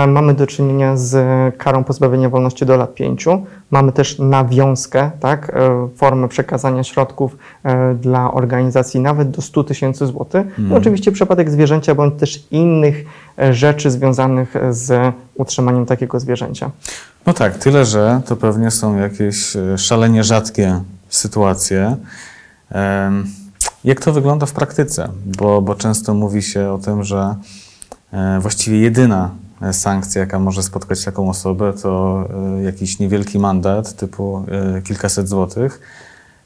Mamy 0.08 0.34
do 0.34 0.46
czynienia 0.46 0.96
z 0.96 1.16
karą 1.56 1.84
pozbawienia 1.84 2.28
wolności 2.28 2.66
do 2.66 2.76
lat 2.76 2.94
pięciu. 2.94 3.46
Mamy 3.70 3.92
też 3.92 4.18
nawiązkę, 4.18 5.10
tak, 5.20 5.50
e, 5.54 5.88
formę 5.96 6.28
przekazania 6.28 6.84
środków 6.84 7.36
e, 7.64 7.94
dla 7.94 8.32
organizacji 8.32 9.00
nawet 9.00 9.30
do 9.30 9.42
100 9.42 9.64
tysięcy 9.64 10.06
złotych. 10.06 10.46
I 10.70 10.74
oczywiście 10.74 11.12
przypadek 11.12 11.50
zwierzęcia 11.50 11.94
bądź 11.94 12.20
też 12.20 12.44
innych 12.50 13.04
e, 13.38 13.54
rzeczy 13.54 13.90
związanych 13.90 14.54
z 14.70 15.14
utrzymaniem 15.34 15.86
takiego 15.86 16.20
zwierzęcia. 16.20 16.70
No 17.26 17.32
tak, 17.32 17.58
tyle, 17.58 17.84
że 17.84 18.20
to 18.26 18.36
pewnie 18.36 18.70
są 18.70 18.96
jakieś 18.96 19.56
szalenie 19.76 20.24
rzadkie 20.24 20.80
sytuacje. 21.08 21.96
Jak 23.84 24.00
to 24.00 24.12
wygląda 24.12 24.46
w 24.46 24.52
praktyce? 24.52 25.08
Bo, 25.26 25.62
bo 25.62 25.74
często 25.74 26.14
mówi 26.14 26.42
się 26.42 26.70
o 26.70 26.78
tym, 26.78 27.04
że 27.04 27.34
właściwie 28.40 28.78
jedyna 28.78 29.30
sankcja, 29.72 30.20
jaka 30.20 30.38
może 30.38 30.62
spotkać 30.62 31.04
taką 31.04 31.30
osobę, 31.30 31.72
to 31.82 32.24
e, 32.58 32.62
jakiś 32.62 32.98
niewielki 32.98 33.38
mandat 33.38 33.96
typu 33.96 34.44
e, 34.76 34.82
kilkaset 34.82 35.28
złotych, 35.28 35.80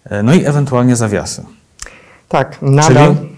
e, 0.05 0.23
no 0.23 0.35
i 0.35 0.45
ewentualnie 0.45 0.97
zawiasy. 0.97 1.45
Tak, 2.29 2.63
nadal, 2.63 3.15
Czyli 3.17 3.29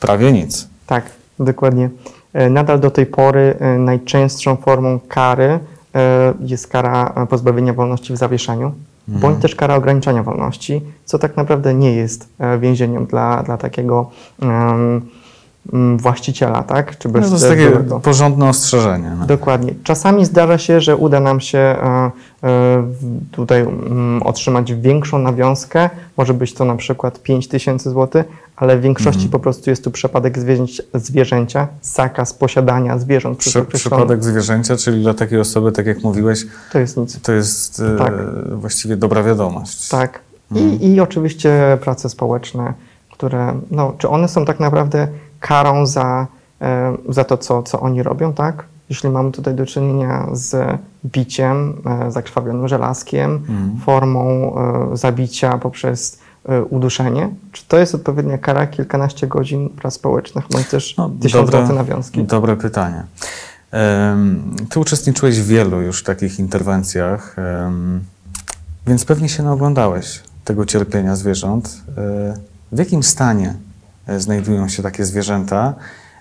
prawie 0.00 0.32
nic. 0.32 0.68
tak, 0.86 1.04
dokładnie. 1.38 1.90
E, 2.32 2.50
Nadal 2.50 2.80
do 2.80 2.90
tej 2.90 3.06
pory 3.06 3.54
e, 3.60 3.78
najczęstszą 3.78 4.56
formą 4.56 5.00
kary 5.08 5.58
e, 5.94 6.34
jest 6.40 6.66
kara 6.66 7.12
e, 7.16 7.26
pozbawienia 7.26 7.72
wolności 7.72 8.12
w 8.12 8.16
zawieszeniu, 8.16 8.72
bądź 9.08 9.42
też 9.42 9.54
kara 9.54 9.74
ograniczenia 9.74 10.22
wolności, 10.22 10.82
co 11.04 11.18
tak 11.18 11.36
naprawdę 11.36 11.74
nie 11.74 11.92
jest 11.92 12.28
e, 12.38 12.58
więzieniem 12.58 13.06
dla, 13.06 13.42
dla 13.42 13.56
takiego 13.56 14.10
mm, 14.42 15.00
właściciela, 15.96 16.62
tak? 16.62 16.98
Czy 16.98 17.08
No 17.08 17.12
to 17.14 17.18
jest 17.20 17.30
bez- 17.32 17.42
takie 17.48 17.70
byłego. 17.70 18.00
porządne 18.00 18.48
ostrzeżenie. 18.48 19.12
No. 19.20 19.26
Dokładnie. 19.26 19.74
Czasami 19.84 20.24
zdarza 20.24 20.58
się, 20.58 20.80
że 20.80 20.96
uda 20.96 21.20
nam 21.20 21.40
się 21.40 21.58
e, 21.58 22.10
e, 22.44 22.82
tutaj 23.32 23.60
mm, 23.60 24.22
otrzymać 24.22 24.74
większą 24.74 25.18
nawiązkę. 25.18 25.90
Może 26.16 26.34
być 26.34 26.54
to 26.54 26.64
na 26.64 26.76
przykład 26.76 27.22
5 27.22 27.48
tysięcy 27.48 27.90
złotych, 27.90 28.26
ale 28.56 28.78
w 28.78 28.80
większości 28.80 29.08
Mhm. 29.24 29.30
po 29.30 29.38
prostu 29.38 29.70
jest 29.70 29.84
tu 29.84 29.90
przypadek 29.90 30.36
zwierzęcia, 30.94 31.68
zakaz 31.82 32.34
posiadania 32.34 32.98
zwierząt 32.98 33.38
określony. 33.38 33.66
przypadek 33.66 34.24
zwierzęcia, 34.24 34.76
czyli 34.76 35.02
dla 35.02 35.14
takiej 35.14 35.40
osoby, 35.40 35.72
tak 35.72 35.86
jak 35.86 36.02
mówiłeś, 36.02 36.46
To 36.72 36.78
jest 36.78 36.96
nic. 36.96 37.20
to 37.20 37.32
jest 37.32 37.80
e, 37.94 37.98
Tak. 37.98 38.12
właściwie 38.50 38.96
dobra 38.96 39.22
wiadomość. 39.22 39.88
Tak. 39.88 40.20
Mhm. 40.52 40.80
I, 40.80 40.86
I 40.86 41.00
oczywiście 41.00 41.78
prace 41.80 42.08
społeczne, 42.08 42.72
które, 43.12 43.54
no, 43.70 43.92
czy 43.98 44.08
one 44.08 44.28
są 44.28 44.44
tak 44.44 44.60
naprawdę 44.60 45.08
karą 45.40 45.86
za, 45.86 46.26
e, 46.60 46.96
za 47.08 47.24
to, 47.24 47.36
co, 47.38 47.62
co 47.62 47.80
oni 47.80 48.02
robią, 48.02 48.32
tak? 48.32 48.64
Jeśli 48.90 49.10
mamy 49.10 49.32
tutaj 49.32 49.54
do 49.54 49.66
czynienia 49.66 50.26
z 50.32 50.78
biciem, 51.06 51.74
e, 52.06 52.10
zakrwawionym 52.10 52.68
żelazkiem, 52.68 53.30
Mhm. 53.34 53.78
formą 53.84 54.54
e, 54.92 54.96
zabicia 54.96 55.58
poprzez 55.58 56.18
uduszenie, 56.70 57.28
czy 57.52 57.64
to 57.68 57.78
jest 57.78 57.94
odpowiednia 57.94 58.38
kara 58.38 58.66
kilkanaście 58.66 59.26
godzin 59.26 59.68
prac 59.70 59.94
społecznych, 59.94 60.44
bądź 60.52 60.68
też 60.68 60.96
No, 60.96 61.10
tysiąc 61.22 61.50
dobre- 61.50 61.74
nawiązki? 61.74 62.24
Dobre 62.24 62.56
pytanie. 62.56 63.02
Ty 64.70 64.80
uczestniczyłeś 64.80 65.40
w 65.40 65.46
wielu 65.46 65.80
już 65.80 66.02
takich 66.04 66.38
interwencjach, 66.38 67.36
więc 68.86 69.04
pewnie 69.04 69.28
się 69.28 69.42
naoglądałeś 69.42 70.22
tego 70.44 70.66
cierpienia 70.66 71.16
zwierząt. 71.16 71.82
W 72.72 72.78
jakim 72.78 73.02
stanie 73.02 73.54
znajdują 74.18 74.68
się 74.68 74.82
takie 74.82 75.04
zwierzęta 75.04 75.74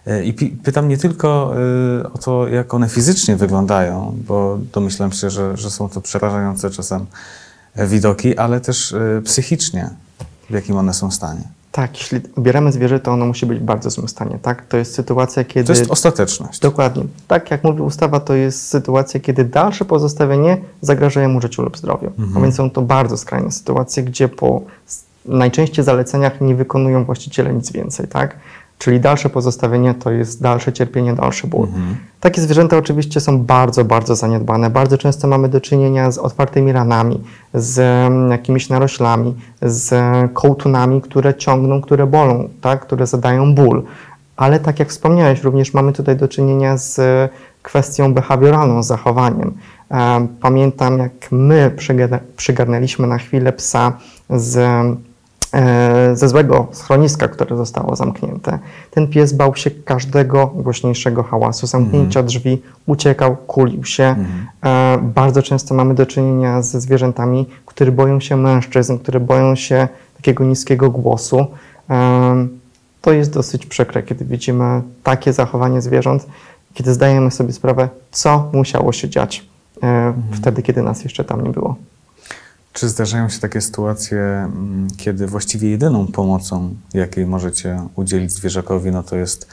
E, 0.10 0.24
I 0.24 0.34
pytam 0.64 0.88
nie 0.88 0.98
tylko 0.98 1.54
y, 2.00 2.14
o 2.14 2.18
to, 2.18 2.48
jak 2.48 2.74
one 2.74 2.90
fizycznie 2.90 3.36
wyglądają, 3.36 4.16
bo 4.28 4.60
domyślam 4.74 5.12
się, 5.12 5.30
że, 5.30 5.58
że 5.58 5.72
są 5.72 5.90
to 5.90 6.02
przerażające 6.02 6.70
czasem 6.70 7.06
e, 7.76 7.88
widoki, 7.88 8.38
ale 8.38 8.62
też 8.62 8.96
psychicznie, 9.24 9.90
w 10.50 10.54
jakim 10.54 10.78
one 10.78 10.94
są 10.94 11.12
stanie. 11.12 11.42
Tak, 11.72 11.98
jeśli 11.98 12.22
ubieramy 12.36 12.72
zwierzę, 12.72 13.00
to 13.00 13.12
ono 13.12 13.26
musi 13.26 13.46
być 13.46 13.60
w 13.60 13.64
bardzo 13.64 13.90
złym 13.90 14.08
stanie, 14.08 14.40
tak? 14.42 14.68
To 14.68 14.78
jest 14.78 14.94
sytuacja, 14.96 15.44
kiedy... 15.44 15.68
To 15.68 15.74
jest 15.74 15.92
ostateczność. 15.92 16.60
Dokładnie. 16.60 17.04
Tak 17.28 17.52
jak 17.52 17.64
mówi 17.64 17.82
ustawa, 17.82 18.20
to 18.20 18.34
jest 18.34 18.68
sytuacja, 18.68 19.20
kiedy 19.20 19.46
dalsze 19.46 19.86
pozostawienie 19.86 20.58
zagraża 20.82 21.28
mu 21.28 21.42
życiu 21.42 21.62
lub 21.62 21.78
zdrowiu. 21.78 22.12
A 22.36 22.40
więc 22.40 22.56
są 22.56 22.70
to 22.70 22.82
bardzo 22.82 23.18
skrajne 23.18 23.52
sytuacje, 23.52 24.04
gdzie 24.04 24.30
po 24.30 24.62
najczęściej 25.26 25.86
zaleceniach 25.86 26.42
nie 26.42 26.56
wykonują 26.56 27.06
właściciele 27.06 27.54
nic 27.54 27.72
więcej, 27.72 28.08
tak? 28.08 28.36
Czyli 28.78 29.00
dalsze 29.00 29.30
pozostawienie 29.30 29.94
to 29.94 30.12
jest 30.12 30.42
dalsze 30.42 30.74
cierpienie, 30.74 31.14
dalszy 31.14 31.48
ból. 31.48 31.68
Takie 32.20 32.42
zwierzęta 32.42 32.78
oczywiście 32.78 33.20
są 33.20 33.40
bardzo, 33.40 33.86
bardzo 33.86 34.16
zaniedbane. 34.16 34.70
Bardzo 34.70 34.98
często 34.98 35.28
mamy 35.28 35.50
do 35.50 35.62
czynienia 35.62 36.12
z 36.12 36.18
otwartymi 36.18 36.72
ranami, 36.72 37.24
z 37.54 37.82
jakimiś 38.32 38.70
naroślami, 38.70 39.36
z 39.62 39.94
kołtunami, 40.34 41.02
które 41.02 41.34
ciągną, 41.36 41.82
które 41.82 42.08
bolą, 42.08 42.50
tak? 42.62 42.80
które 42.82 43.08
zadają 43.08 43.56
ból. 43.56 43.84
Ale 44.38 44.60
tak 44.60 44.80
jak 44.80 44.90
wspomniałeś, 44.90 45.44
również 45.44 45.74
mamy 45.74 45.94
tutaj 45.94 46.16
do 46.18 46.28
czynienia 46.28 46.78
z 46.78 47.02
kwestią 47.64 48.14
behawioralną, 48.14 48.84
z 48.84 48.88
zachowaniem. 48.88 49.54
E, 49.92 50.28
Pamiętam, 50.42 50.98
jak 51.00 51.12
my 51.32 51.72
przygarnę- 51.78 52.20
przygarnęliśmy 52.38 53.08
na 53.08 53.18
chwilę 53.18 53.54
psa 53.54 53.94
z, 54.30 54.58
e, 54.58 54.96
ze 56.14 56.30
złego 56.30 56.68
schroniska, 56.72 57.28
które 57.28 57.58
zostało 57.58 57.96
zamknięte. 57.96 58.60
Ten 58.92 59.08
pies 59.08 59.34
bał 59.34 59.56
się 59.56 59.72
każdego 59.72 60.48
głośniejszego 60.48 61.24
hałasu, 61.24 61.68
zamknięcia 61.68 62.24
drzwi, 62.24 62.62
uciekał, 62.86 63.36
kulił 63.36 63.86
się. 63.86 64.16
E, 64.66 65.00
Bardzo 65.16 65.42
często 65.44 65.76
mamy 65.76 65.94
do 65.96 66.06
czynienia 66.06 66.62
ze 66.62 66.82
zwierzętami, 66.82 67.46
które 67.66 67.92
boją 67.92 68.20
się 68.20 68.36
mężczyzn, 68.38 68.98
które 68.98 69.20
boją 69.20 69.56
się 69.56 69.88
takiego 70.18 70.44
niskiego 70.44 70.90
głosu. 70.90 71.46
Em, 71.90 72.50
to 73.02 73.12
jest 73.14 73.34
dosyć 73.34 73.66
przykre, 73.66 74.04
kiedy 74.04 74.26
widzimy 74.26 74.82
takie 75.04 75.34
zachowanie 75.34 75.82
zwierząt, 75.82 76.26
kiedy 76.74 76.94
zdajemy 76.94 77.32
sobie 77.32 77.54
sprawę, 77.54 77.90
co 78.12 78.50
musiało 78.54 78.92
się 78.94 79.10
dziać 79.10 79.46
e, 79.84 80.14
wtedy, 80.32 80.62
kiedy 80.62 80.82
nas 80.84 81.04
jeszcze 81.04 81.24
tam 81.24 81.44
nie 81.44 81.50
było. 81.50 81.76
Czy 82.74 82.90
zdarzają 82.90 83.30
się 83.30 83.40
takie 83.40 83.62
sytuacje, 83.62 84.20
mm, 84.20 84.88
kiedy 84.98 85.28
właściwie 85.28 85.70
jedyną 85.70 86.08
pomocą, 86.08 86.76
jakiej 86.94 87.26
możecie 87.26 87.82
udzielić 87.96 88.32
zwierzakowi, 88.32 88.92
no 88.92 89.04
to 89.04 89.16
jest 89.16 89.48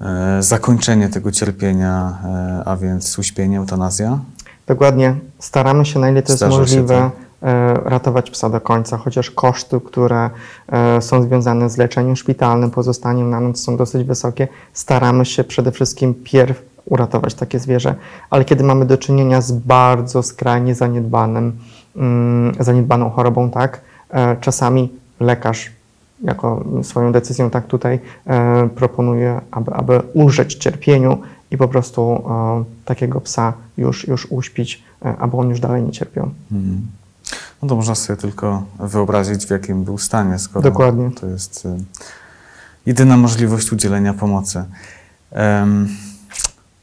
e, 0.00 0.42
zakończenie 0.42 1.08
tego 1.08 1.32
cierpienia, 1.32 2.18
e, 2.24 2.62
a 2.68 2.76
więc 2.76 3.18
uśpienie, 3.18 3.58
eutanazja? 3.58 4.18
Dokładnie. 4.66 5.14
Staramy 5.38 5.86
się, 5.86 6.00
na 6.00 6.10
ile 6.10 6.22
to 6.22 6.32
jest 6.32 6.38
Zdarza 6.38 6.58
możliwe, 6.58 7.10
e, 7.42 7.74
ratować 7.74 8.30
psa 8.30 8.50
do 8.50 8.60
końca, 8.60 8.96
chociaż 8.96 9.30
koszty, 9.30 9.80
które 9.80 10.30
są 11.00 11.22
związane 11.22 11.70
z 11.70 11.76
leczeniem 11.76 12.16
szpitalnym, 12.16 12.70
pozostaniem 12.70 13.30
na 13.30 13.40
noc 13.40 13.60
są 13.60 13.76
dosyć 13.76 14.04
wysokie. 14.04 14.48
Staramy 14.72 15.24
się 15.24 15.44
przede 15.44 15.72
wszystkim 15.72 16.14
pierw 16.14 16.62
uratować 16.84 17.34
takie 17.34 17.58
zwierzę, 17.58 17.94
ale 18.30 18.44
kiedy 18.44 18.64
mamy 18.64 18.86
do 18.86 18.98
czynienia 18.98 19.40
z 19.40 19.52
bardzo 19.52 20.22
skrajnie 20.22 20.74
zaniedbanym, 20.74 21.58
zaniedbaną 22.60 23.10
chorobą, 23.10 23.50
tak, 23.50 23.80
e, 24.10 24.36
czasami 24.40 24.92
lekarz 25.20 25.70
jako 26.22 26.64
swoją 26.82 27.12
decyzją 27.12 27.50
tak 27.50 27.66
tutaj 27.66 27.98
e, 28.26 28.68
proponuje, 28.68 29.40
aby, 29.50 29.72
aby 29.74 30.00
ulżyć 30.14 30.54
cierpieniu 30.54 31.18
i 31.50 31.56
po 31.56 31.68
prostu 31.68 32.02
e, 32.02 32.64
takiego 32.84 33.20
psa 33.20 33.52
już, 33.76 34.08
już 34.08 34.26
uśpić, 34.30 34.82
aby 35.18 35.36
on 35.36 35.48
już 35.48 35.60
dalej 35.60 35.82
nie 35.82 35.92
cierpiał. 35.92 36.30
Mhm. 36.52 36.86
No 37.62 37.68
to 37.68 37.76
można 37.76 37.94
sobie 37.94 38.16
tylko 38.16 38.62
wyobrazić, 38.78 39.46
w 39.46 39.50
jakim 39.50 39.84
był 39.84 39.98
stanie, 39.98 40.38
skoro 40.38 40.62
Dokładnie. 40.62 41.10
to 41.10 41.26
jest 41.26 41.68
jedyna 42.86 43.16
możliwość 43.16 43.72
udzielenia 43.72 44.14
pomocy. 44.14 44.64
Em, 45.32 45.88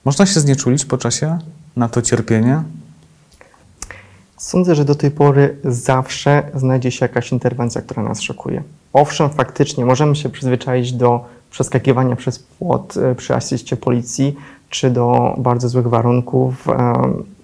można 0.06 0.26
się 0.26 0.40
znieczulić 0.40 0.86
po 0.86 0.98
czasie 0.98 1.40
na 1.76 1.90
to 1.90 2.02
cierpienie? 2.02 2.64
Sądzę, 4.38 4.76
że 4.76 4.86
do 4.86 4.96
tej 4.96 5.12
pory 5.12 5.58
zawsze 5.64 6.44
znajdzie 6.54 6.92
się 6.92 7.06
jakaś 7.06 7.32
interwencja, 7.32 7.82
która 7.82 8.04
nas 8.04 8.22
szokuje. 8.22 8.64
Owszem, 8.94 9.30
faktycznie 9.30 9.86
możemy 9.86 10.16
się 10.16 10.30
przyzwyczaić 10.30 10.94
do 10.94 11.26
przeskakiwania 11.52 12.16
przez 12.16 12.40
płot 12.40 12.98
e, 12.98 13.16
przy 13.16 13.36
asyście 13.36 13.78
policji, 13.78 14.36
czy 14.70 14.90
do 14.90 15.36
bardzo 15.38 15.70
złych 15.70 15.88
warunków, 15.88 16.70
e, 16.70 16.94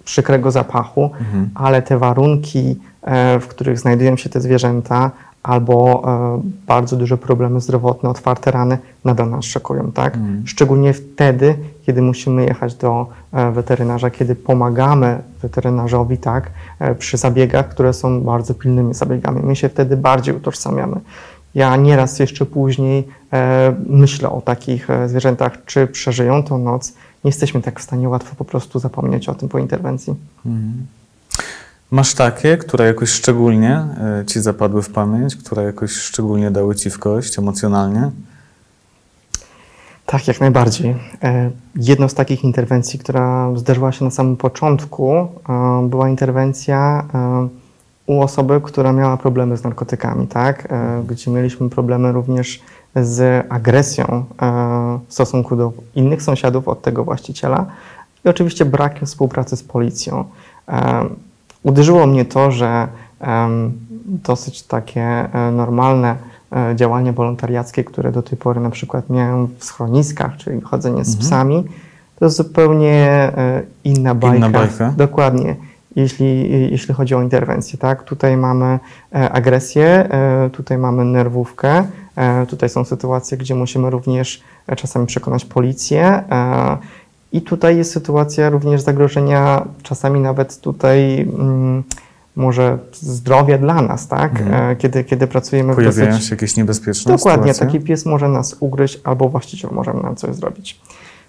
przykrego 0.04 0.50
zapachu, 0.50 1.10
ale 1.54 1.82
te 1.82 1.98
warunki, 1.98 2.76
e, 3.02 3.40
w 3.40 3.48
których 3.48 3.78
znajdują 3.78 4.16
się 4.16 4.28
te 4.28 4.40
zwierzęta, 4.40 5.10
albo 5.44 6.02
e, 6.06 6.42
bardzo 6.66 6.96
duże 6.96 7.16
problemy 7.16 7.60
zdrowotne, 7.60 8.10
otwarte 8.10 8.50
rany, 8.50 8.78
nadal 9.04 9.30
nas 9.30 9.44
szokują, 9.44 9.92
tak? 9.92 10.16
Szczególnie 10.44 10.92
wtedy, 10.92 11.56
kiedy 11.86 12.02
musimy 12.02 12.44
jechać 12.44 12.74
do 12.74 13.06
e, 13.32 13.52
weterynarza, 13.52 14.10
kiedy 14.10 14.34
pomagamy 14.34 15.18
weterynarzowi, 15.42 16.18
tak, 16.18 16.50
e, 16.78 16.94
przy 16.94 17.16
zabiegach, 17.16 17.68
które 17.68 17.92
są 17.92 18.20
bardzo 18.20 18.54
pilnymi 18.54 18.94
zabiegami. 18.94 19.40
My 19.42 19.56
się 19.56 19.68
wtedy 19.68 19.96
bardziej 19.96 20.36
utożsamiamy. 20.36 21.00
Ja 21.54 21.76
nieraz 21.76 22.18
jeszcze 22.18 22.46
później 22.46 23.08
myślę 23.86 24.30
o 24.30 24.40
takich 24.40 24.88
zwierzętach, 25.06 25.64
czy 25.66 25.86
przeżyją 25.86 26.42
tą 26.42 26.58
noc. 26.58 26.92
Nie 27.24 27.28
jesteśmy 27.28 27.62
tak 27.62 27.80
w 27.80 27.82
stanie 27.82 28.08
łatwo 28.08 28.34
po 28.36 28.44
prostu 28.44 28.78
zapomnieć 28.78 29.28
o 29.28 29.34
tym 29.34 29.48
po 29.48 29.58
interwencji. 29.58 30.14
Masz 31.90 32.14
takie, 32.14 32.56
które 32.56 32.86
jakoś 32.86 33.10
szczególnie 33.10 33.70
e, 34.20 34.24
ci 34.26 34.40
zapadły 34.40 34.82
w 34.82 34.90
pamięć, 34.90 35.36
które 35.36 35.62
jakoś 35.62 35.92
szczególnie 35.92 36.50
dały 36.50 36.74
ci 36.74 36.90
w 36.90 36.98
kość 36.98 37.38
emocjonalnie? 37.38 38.10
Tak, 40.06 40.28
jak 40.28 40.40
najbardziej. 40.40 40.96
E, 41.22 41.50
Jedną 41.76 42.08
z 42.08 42.14
takich 42.14 42.44
interwencji, 42.44 42.98
która 42.98 43.50
zdarzyła 43.56 43.92
się 43.92 44.04
na 44.04 44.10
samym 44.10 44.36
początku, 44.36 45.12
e, 45.14 45.28
była 45.88 46.08
interwencja 46.08 47.04
u 48.06 48.20
osoby, 48.22 48.60
która 48.62 48.92
miała 48.92 49.16
problemy 49.16 49.56
z 49.56 49.64
narkotykami, 49.64 50.26
tak? 50.26 50.68
Gdzie 51.08 51.30
mieliśmy 51.30 51.70
problemy 51.70 52.12
również 52.12 52.60
z 52.96 53.46
agresją 53.48 54.24
w 55.08 55.14
stosunku 55.14 55.56
do 55.56 55.72
innych 55.94 56.22
sąsiadów 56.22 56.68
od 56.68 56.82
tego 56.82 57.04
właściciela 57.04 57.66
i 58.24 58.28
oczywiście 58.28 58.64
brakiem 58.64 59.06
współpracy 59.06 59.56
z 59.56 59.62
policją. 59.62 60.24
Uderzyło 61.64 62.06
mnie 62.06 62.24
to, 62.24 62.50
że 62.50 62.88
dosyć 64.04 64.62
takie 64.62 65.02
e, 65.02 65.50
normalne 65.50 66.16
e, 66.52 66.76
działania 66.76 67.12
wolontariackie, 67.12 67.84
które 67.84 68.12
do 68.12 68.22
tej 68.22 68.38
pory 68.38 68.60
na 68.60 68.70
przykład 68.70 69.10
miałem 69.10 69.48
w 69.58 69.64
schroniskach, 69.64 70.36
czyli 70.36 70.60
chodzenie 70.60 71.04
z 71.04 71.16
psami, 71.16 71.64
to 72.18 72.24
jest 72.24 72.36
zupełnie 72.36 72.92
e, 73.36 73.62
inna 73.84 74.14
bajka. 74.14 74.36
Inna 74.36 74.50
bajka? 74.50 74.94
Dokładnie. 74.96 75.56
Jeśli, 75.96 76.50
jeśli 76.70 76.94
chodzi 76.94 77.14
o 77.14 77.22
interwencję, 77.22 77.78
tak? 77.78 78.02
Tutaj 78.02 78.36
mamy 78.36 78.78
agresję, 79.12 80.08
tutaj 80.52 80.78
mamy 80.78 81.04
nerwówkę, 81.04 81.84
tutaj 82.48 82.68
są 82.68 82.84
sytuacje, 82.84 83.38
gdzie 83.38 83.54
musimy 83.54 83.90
również 83.90 84.42
czasami 84.76 85.06
przekonać 85.06 85.44
policję. 85.44 86.24
I 87.34 87.42
tutaj 87.42 87.76
jest 87.76 87.92
sytuacja 87.92 88.50
również 88.50 88.80
zagrożenia, 88.80 89.64
czasami 89.82 90.20
nawet 90.20 90.60
tutaj 90.60 91.20
mm, 91.20 91.82
może 92.36 92.78
zdrowia 92.92 93.58
dla 93.58 93.82
nas, 93.82 94.08
tak? 94.08 94.42
E, 94.50 94.76
Kiedy, 94.76 95.04
kiedy 95.04 95.26
pracujemy 95.26 95.72
w 95.72 95.76
Pojawiają 95.76 96.10
dosyć... 96.10 96.26
się 96.26 96.34
jakieś 96.34 96.56
niebezpieczne 96.56 97.12
Dokładnie, 97.16 97.54
sytuacje? 97.54 97.78
taki 97.78 97.86
pies 97.86 98.06
może 98.06 98.28
nas 98.28 98.56
ugryźć 98.60 99.00
albo 99.04 99.28
właściciel 99.28 99.70
może 99.72 99.92
nam 99.94 100.16
coś 100.16 100.34
zrobić. 100.34 100.80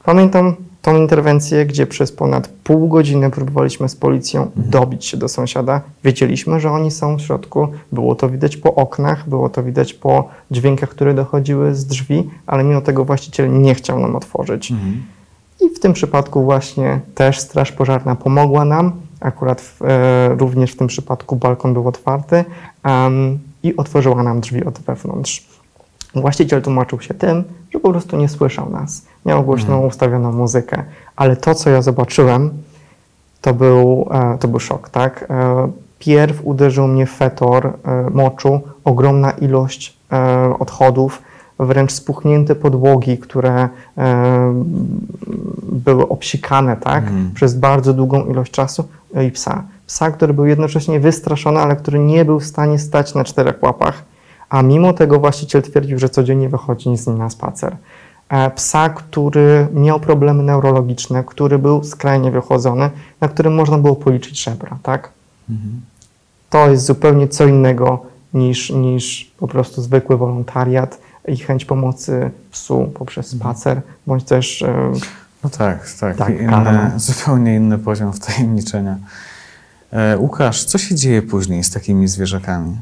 Pamiętam 0.04 0.56
tą 0.82 0.98
interwencję, 0.98 1.66
gdzie 1.66 1.88
przez 1.88 2.12
ponad 2.12 2.48
pół 2.48 2.88
godziny 2.88 3.32
próbowaliśmy 3.32 3.90
z 3.90 3.96
policją 3.96 4.52
dobić 4.56 5.06
się 5.06 5.18
do 5.18 5.28
sąsiada. 5.28 5.82
Wiedzieliśmy, 6.04 6.60
że 6.60 6.72
oni 6.72 6.92
są 6.92 7.16
w 7.18 7.22
środku. 7.22 7.68
Było 7.92 8.16
to 8.16 8.30
widać 8.30 8.58
po 8.58 8.76
oknach, 8.76 9.30
było 9.30 9.50
to 9.50 9.64
widać 9.64 9.94
po 9.94 10.30
dźwiękach, 10.52 10.90
które 10.90 11.14
dochodziły 11.14 11.76
z 11.76 11.86
drzwi, 11.86 12.30
ale 12.48 12.64
mimo 12.64 12.82
tego 12.82 13.06
właściciel 13.06 13.62
nie 13.62 13.76
chciał 13.76 14.00
nam 14.00 14.16
otworzyć. 14.16 14.74
I 15.62 15.70
w 15.70 15.80
tym 15.80 15.94
przypadku 15.94 16.44
właśnie 16.44 17.00
też 17.16 17.40
Straż 17.40 17.72
Pożarna 17.72 18.16
pomogła 18.16 18.66
nam. 18.66 18.92
Akurat 19.20 19.62
w, 19.62 19.82
e, 19.82 20.36
również 20.38 20.72
w 20.72 20.78
tym 20.78 20.88
przypadku 20.88 21.36
balkon 21.36 21.74
był 21.74 21.88
otwarty 21.88 22.46
em, 22.84 23.40
i 23.64 23.76
otworzyła 23.76 24.24
nam 24.24 24.40
drzwi 24.40 24.66
od 24.66 24.80
wewnątrz. 24.80 25.48
Właściciel 26.16 26.62
tłumaczył 26.62 27.02
się 27.02 27.14
tym, 27.14 27.44
że 27.74 27.80
po 27.80 27.92
prostu 27.92 28.18
nie 28.18 28.30
słyszał 28.30 28.70
nas. 28.70 29.06
Miał 29.26 29.44
głośną 29.44 29.86
ustawioną 29.86 30.32
muzykę, 30.32 30.84
ale 31.16 31.36
to, 31.36 31.56
co 31.56 31.70
ja 31.70 31.82
zobaczyłem, 31.82 32.50
to 33.42 33.54
był, 33.54 34.08
e, 34.12 34.38
to 34.38 34.48
był 34.48 34.60
szok, 34.60 34.90
tak? 34.90 35.26
E, 35.30 35.72
Pierw 36.00 36.42
uderzył 36.44 36.88
mnie 36.88 37.06
fetor 37.06 37.68
e, 37.68 38.10
moczu, 38.10 38.62
ogromna 38.84 39.32
ilość 39.32 39.98
e, 40.12 40.56
odchodów, 40.60 41.22
wręcz 41.60 41.92
spuchnięte 41.92 42.56
podłogi, 42.56 43.18
które 43.18 43.70
e, 43.98 44.64
były 45.72 46.08
obsikane 46.08 46.78
tak, 46.78 47.04
Mhm. 47.04 47.32
przez 47.34 47.54
bardzo 47.56 47.94
długą 47.94 48.26
ilość 48.26 48.52
czasu 48.52 48.84
i 49.28 49.32
psa. 49.32 49.64
Psa, 49.88 50.12
który 50.12 50.34
był 50.34 50.46
jednocześnie 50.46 51.00
wystraszony, 51.00 51.60
ale 51.60 51.76
który 51.76 52.00
nie 52.00 52.26
był 52.26 52.40
w 52.40 52.46
stanie 52.46 52.80
stać 52.80 53.14
na 53.14 53.24
czterech 53.24 53.64
łapach, 53.64 54.04
a 54.50 54.62
mimo 54.62 54.94
tego 54.94 55.20
właściciel 55.20 55.62
twierdził, 55.62 56.00
że 56.00 56.10
codziennie 56.10 56.50
wychodzi 56.50 56.98
z 56.98 57.08
nim 57.08 57.18
na 57.18 57.30
spacer. 57.30 57.76
E, 58.30 58.52
Psa, 58.52 58.90
który 58.90 59.68
miał 59.74 60.00
problemy 60.00 60.44
neurologiczne, 60.44 61.24
który 61.24 61.60
był 61.60 61.84
skrajnie 61.84 62.32
wychodzony, 62.32 62.90
na 63.22 63.28
którym 63.28 63.56
można 63.56 63.78
było 63.78 63.96
policzyć 63.96 64.44
żebra, 64.44 64.78
tak? 64.84 65.10
To 66.50 66.70
jest 66.70 66.86
zupełnie 66.86 67.28
co 67.28 67.46
innego 67.46 68.00
niż, 68.34 68.70
niż 68.70 69.32
po 69.38 69.48
prostu 69.48 69.82
zwykły 69.82 70.18
wolontariat 70.18 71.00
i 71.28 71.38
chęć 71.38 71.66
pomocy 71.66 72.32
psu 72.52 72.92
poprzez 72.94 73.28
spacer, 73.28 73.82
bądź 74.08 74.24
też 74.24 74.62
e, 74.62 74.92
No 75.44 75.50
tak, 75.50 75.92
tak. 76.00 76.18
Tak, 76.18 76.38
karma. 76.50 76.92
zupełnie 76.96 77.56
inny 77.56 77.78
poziom 77.78 78.14
wtajemniczenia. 78.14 78.98
E, 79.92 80.18
Łukasz, 80.18 80.64
co 80.64 80.78
się 80.78 80.96
dzieje 80.96 81.22
później 81.22 81.64
z 81.64 81.72
takimi 81.72 82.08
zwierzakami? 82.08 82.78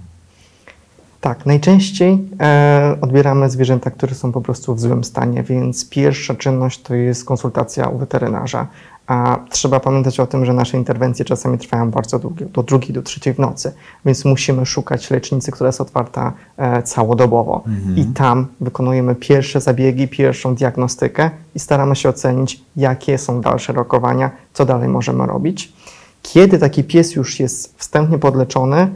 Tak, 1.21 1.45
najczęściej 1.45 2.19
e, 2.39 2.97
odbieramy 3.01 3.49
zwierzęta, 3.49 3.91
które 3.91 4.15
są 4.15 4.31
po 4.31 4.41
prostu 4.41 4.75
w 4.75 4.79
złym 4.79 5.03
stanie, 5.03 5.43
więc 5.43 5.89
pierwsza 5.89 6.35
czynność 6.35 6.81
to 6.81 6.95
jest 6.95 7.25
konsultacja 7.25 7.87
u 7.87 7.97
weterynarza. 7.97 8.67
A 9.07 9.39
trzeba 9.49 9.79
pamiętać 9.79 10.19
o 10.19 10.27
tym, 10.27 10.45
że 10.45 10.53
nasze 10.53 10.77
interwencje 10.77 11.25
czasami 11.25 11.57
trwają 11.57 11.91
bardzo 11.91 12.19
długo, 12.19 12.45
do 12.45 12.63
drugiej, 12.63 12.93
do 12.93 13.01
trzeciej 13.01 13.33
w 13.33 13.39
nocy, 13.39 13.73
więc 14.05 14.25
musimy 14.25 14.65
szukać 14.65 15.11
lecznicy, 15.11 15.51
która 15.51 15.67
jest 15.67 15.81
otwarta 15.81 16.33
e, 16.57 16.83
całodobowo. 16.83 17.63
I 17.95 18.05
tam 18.05 18.47
wykonujemy 18.61 19.15
pierwsze 19.15 19.61
zabiegi, 19.61 20.07
pierwszą 20.07 20.55
diagnostykę 20.55 21.29
i 21.55 21.59
staramy 21.59 21.95
się 21.95 22.09
ocenić, 22.09 22.61
jakie 22.75 23.17
są 23.17 23.41
dalsze 23.41 23.73
rokowania, 23.73 24.31
co 24.53 24.65
dalej 24.65 24.89
możemy 24.89 25.25
robić. 25.25 25.73
Kiedy 26.21 26.59
taki 26.59 26.83
pies 26.83 27.15
już 27.15 27.39
jest 27.39 27.77
wstępnie 27.77 28.19
podleczony, 28.19 28.87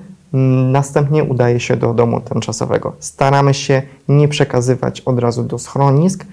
następnie 0.71 1.23
udaje 1.23 1.59
się 1.59 1.75
do 1.75 1.93
domu 1.93 2.21
tymczasowego. 2.21 2.93
Staramy 2.99 3.53
się 3.53 3.81
nie 4.07 4.27
przekazywać 4.27 5.01
od 5.01 5.19
razu 5.19 5.43
do 5.43 5.59
schronisk, 5.59 6.25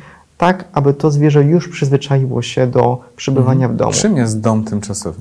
tak 0.45 0.65
aby 0.73 0.95
to 0.95 1.11
zwierzę 1.11 1.45
już 1.45 1.69
przyzwyczaiło 1.69 2.43
się 2.43 2.67
do 2.67 3.01
przebywania 3.17 3.69
w 3.69 3.77
domu. 3.77 3.93
Czym 3.93 4.17
jest 4.17 4.41
dom 4.41 4.65
tymczasowy? 4.65 5.21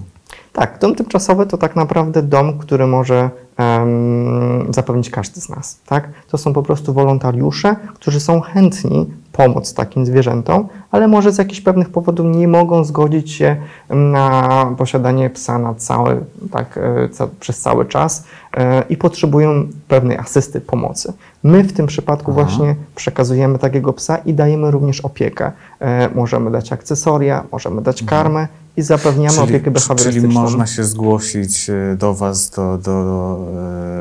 Tak, 0.53 0.79
dom 0.79 0.95
tymczasowy 0.95 1.45
to 1.45 1.57
tak 1.57 1.75
naprawdę 1.75 2.23
dom, 2.23 2.57
który 2.57 2.87
może 2.87 3.29
em, 3.57 4.73
zapewnić 4.73 5.09
każdy 5.09 5.41
z 5.41 5.49
nas. 5.49 5.79
Tak? 5.85 6.09
To 6.27 6.37
są 6.37 6.53
po 6.53 6.63
prostu 6.63 6.93
wolontariusze, 6.93 7.75
którzy 7.93 8.19
są 8.19 8.41
chętni 8.41 9.09
pomóc 9.31 9.73
takim 9.73 10.05
zwierzętom, 10.05 10.67
ale 10.91 11.07
może 11.07 11.31
z 11.31 11.37
jakichś 11.37 11.61
pewnych 11.61 11.89
powodów 11.89 12.35
nie 12.35 12.47
mogą 12.47 12.83
zgodzić 12.83 13.31
się 13.31 13.55
na 13.89 14.75
posiadanie 14.77 15.29
psa 15.29 15.59
na 15.59 15.73
cały, 15.73 16.25
tak, 16.51 16.77
e, 16.77 17.09
ca, 17.09 17.27
przez 17.39 17.59
cały 17.59 17.85
czas 17.85 18.23
e, 18.57 18.83
i 18.89 18.97
potrzebują 18.97 19.67
pewnej 19.87 20.17
asysty, 20.17 20.61
pomocy. 20.61 21.13
My 21.43 21.63
w 21.63 21.73
tym 21.73 21.87
przypadku 21.87 22.31
Aha. 22.31 22.43
właśnie 22.43 22.75
przekazujemy 22.95 23.59
takiego 23.59 23.93
psa 23.93 24.17
i 24.17 24.33
dajemy 24.33 24.71
również 24.71 25.01
opiekę. 25.01 25.51
E, 25.79 26.09
możemy 26.15 26.51
dać 26.51 26.73
akcesoria, 26.73 27.43
możemy 27.51 27.81
dać 27.81 28.03
karmę 28.03 28.47
i 28.77 28.81
zapewniamy 28.81 29.39
opiekę 29.41 29.55
Mhm. 29.71 29.73
czyli 29.73 29.73
behawiorystyczną. 29.73 30.41
można 30.41 30.67
się 30.67 30.83
zgłosić 30.83 31.69
e, 31.69 31.95
do 31.97 32.13
Was, 32.13 32.49
do, 32.49 32.77
do, 32.77 33.37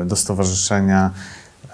e, 0.01 0.05
do 0.05 0.15
stowarzyszenia 0.15 1.11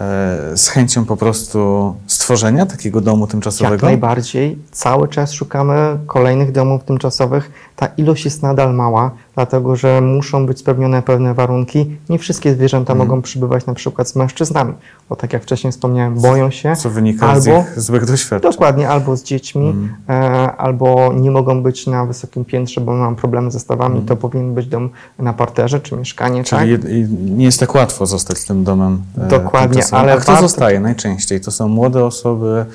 e, 0.01 0.57
z 0.57 0.67
chęcią 0.67 1.05
po 1.05 1.17
prostu 1.17 1.95
stworzenia 2.07 2.65
takiego 2.65 3.01
domu 3.01 3.21
Jak 3.23 3.31
tymczasowego? 3.31 3.85
najbardziej. 3.87 4.57
Cały 4.71 5.07
czas 5.07 5.31
szukamy 5.31 5.97
kolejnych 6.07 6.51
domów 6.51 6.83
tymczasowych. 6.83 7.51
Ta 7.79 7.87
ilość 7.97 8.25
jest 8.25 8.43
nadal 8.43 8.73
mała, 8.73 9.11
dlatego 9.35 9.75
że 9.75 10.01
muszą 10.01 10.45
być 10.45 10.59
spełnione 10.59 11.01
pewne 11.01 11.33
warunki. 11.33 11.97
Nie 12.09 12.19
wszystkie 12.19 12.53
zwierzęta 12.53 12.93
Mhm. 12.93 13.09
mogą 13.09 13.21
przybywać 13.21 13.65
na 13.65 13.73
przykład 13.73 14.07
z 14.09 14.15
mężczyznami, 14.15 14.73
bo 15.09 15.15
tak 15.15 15.33
jak 15.33 15.43
wcześniej 15.43 15.71
wspomniałem, 15.71 16.15
boją 16.15 16.51
się. 16.51 16.75
Co 16.75 16.89
wynika 16.89 17.39
z 17.39 17.47
albo 17.47 17.59
ich 17.61 17.79
złych 17.79 18.05
doświadczeń. 18.05 18.51
Dokładnie, 18.51 18.89
albo 18.89 19.17
z 19.17 19.23
dziećmi, 19.23 19.67
Mhm. 19.69 19.95
e, 20.33 20.55
albo 20.57 21.13
nie 21.13 21.31
mogą 21.31 21.63
być 21.63 21.87
na 21.87 22.05
wysokim 22.05 22.45
piętrze, 22.45 22.81
bo 22.81 22.93
mam 22.93 23.15
problemy 23.15 23.51
ze 23.51 23.59
stawami. 23.59 23.91
Mhm. 23.99 24.05
To 24.07 24.15
powinien 24.15 24.53
być 24.53 24.67
dom 24.67 24.89
na 25.19 25.33
parterze 25.33 25.79
czy 25.79 25.95
mieszkanie, 25.95 26.43
tak? 26.43 26.59
Czyli 26.59 26.73
i 26.99 27.05
nie 27.31 27.45
jest 27.45 27.59
tak 27.59 27.75
łatwo 27.75 28.05
zostać 28.05 28.43
tym 28.45 28.63
domem. 28.63 29.01
e, 29.17 29.27
Dokładnie, 29.27 29.81
ale 29.91 30.13
A 30.13 30.17
kto 30.17 30.31
warto- 30.31 30.41
zostaje 30.47 30.79
najczęściej? 30.79 31.41
To 31.41 31.51
są 31.51 31.67
młode 31.67 32.05
osoby? 32.05 32.65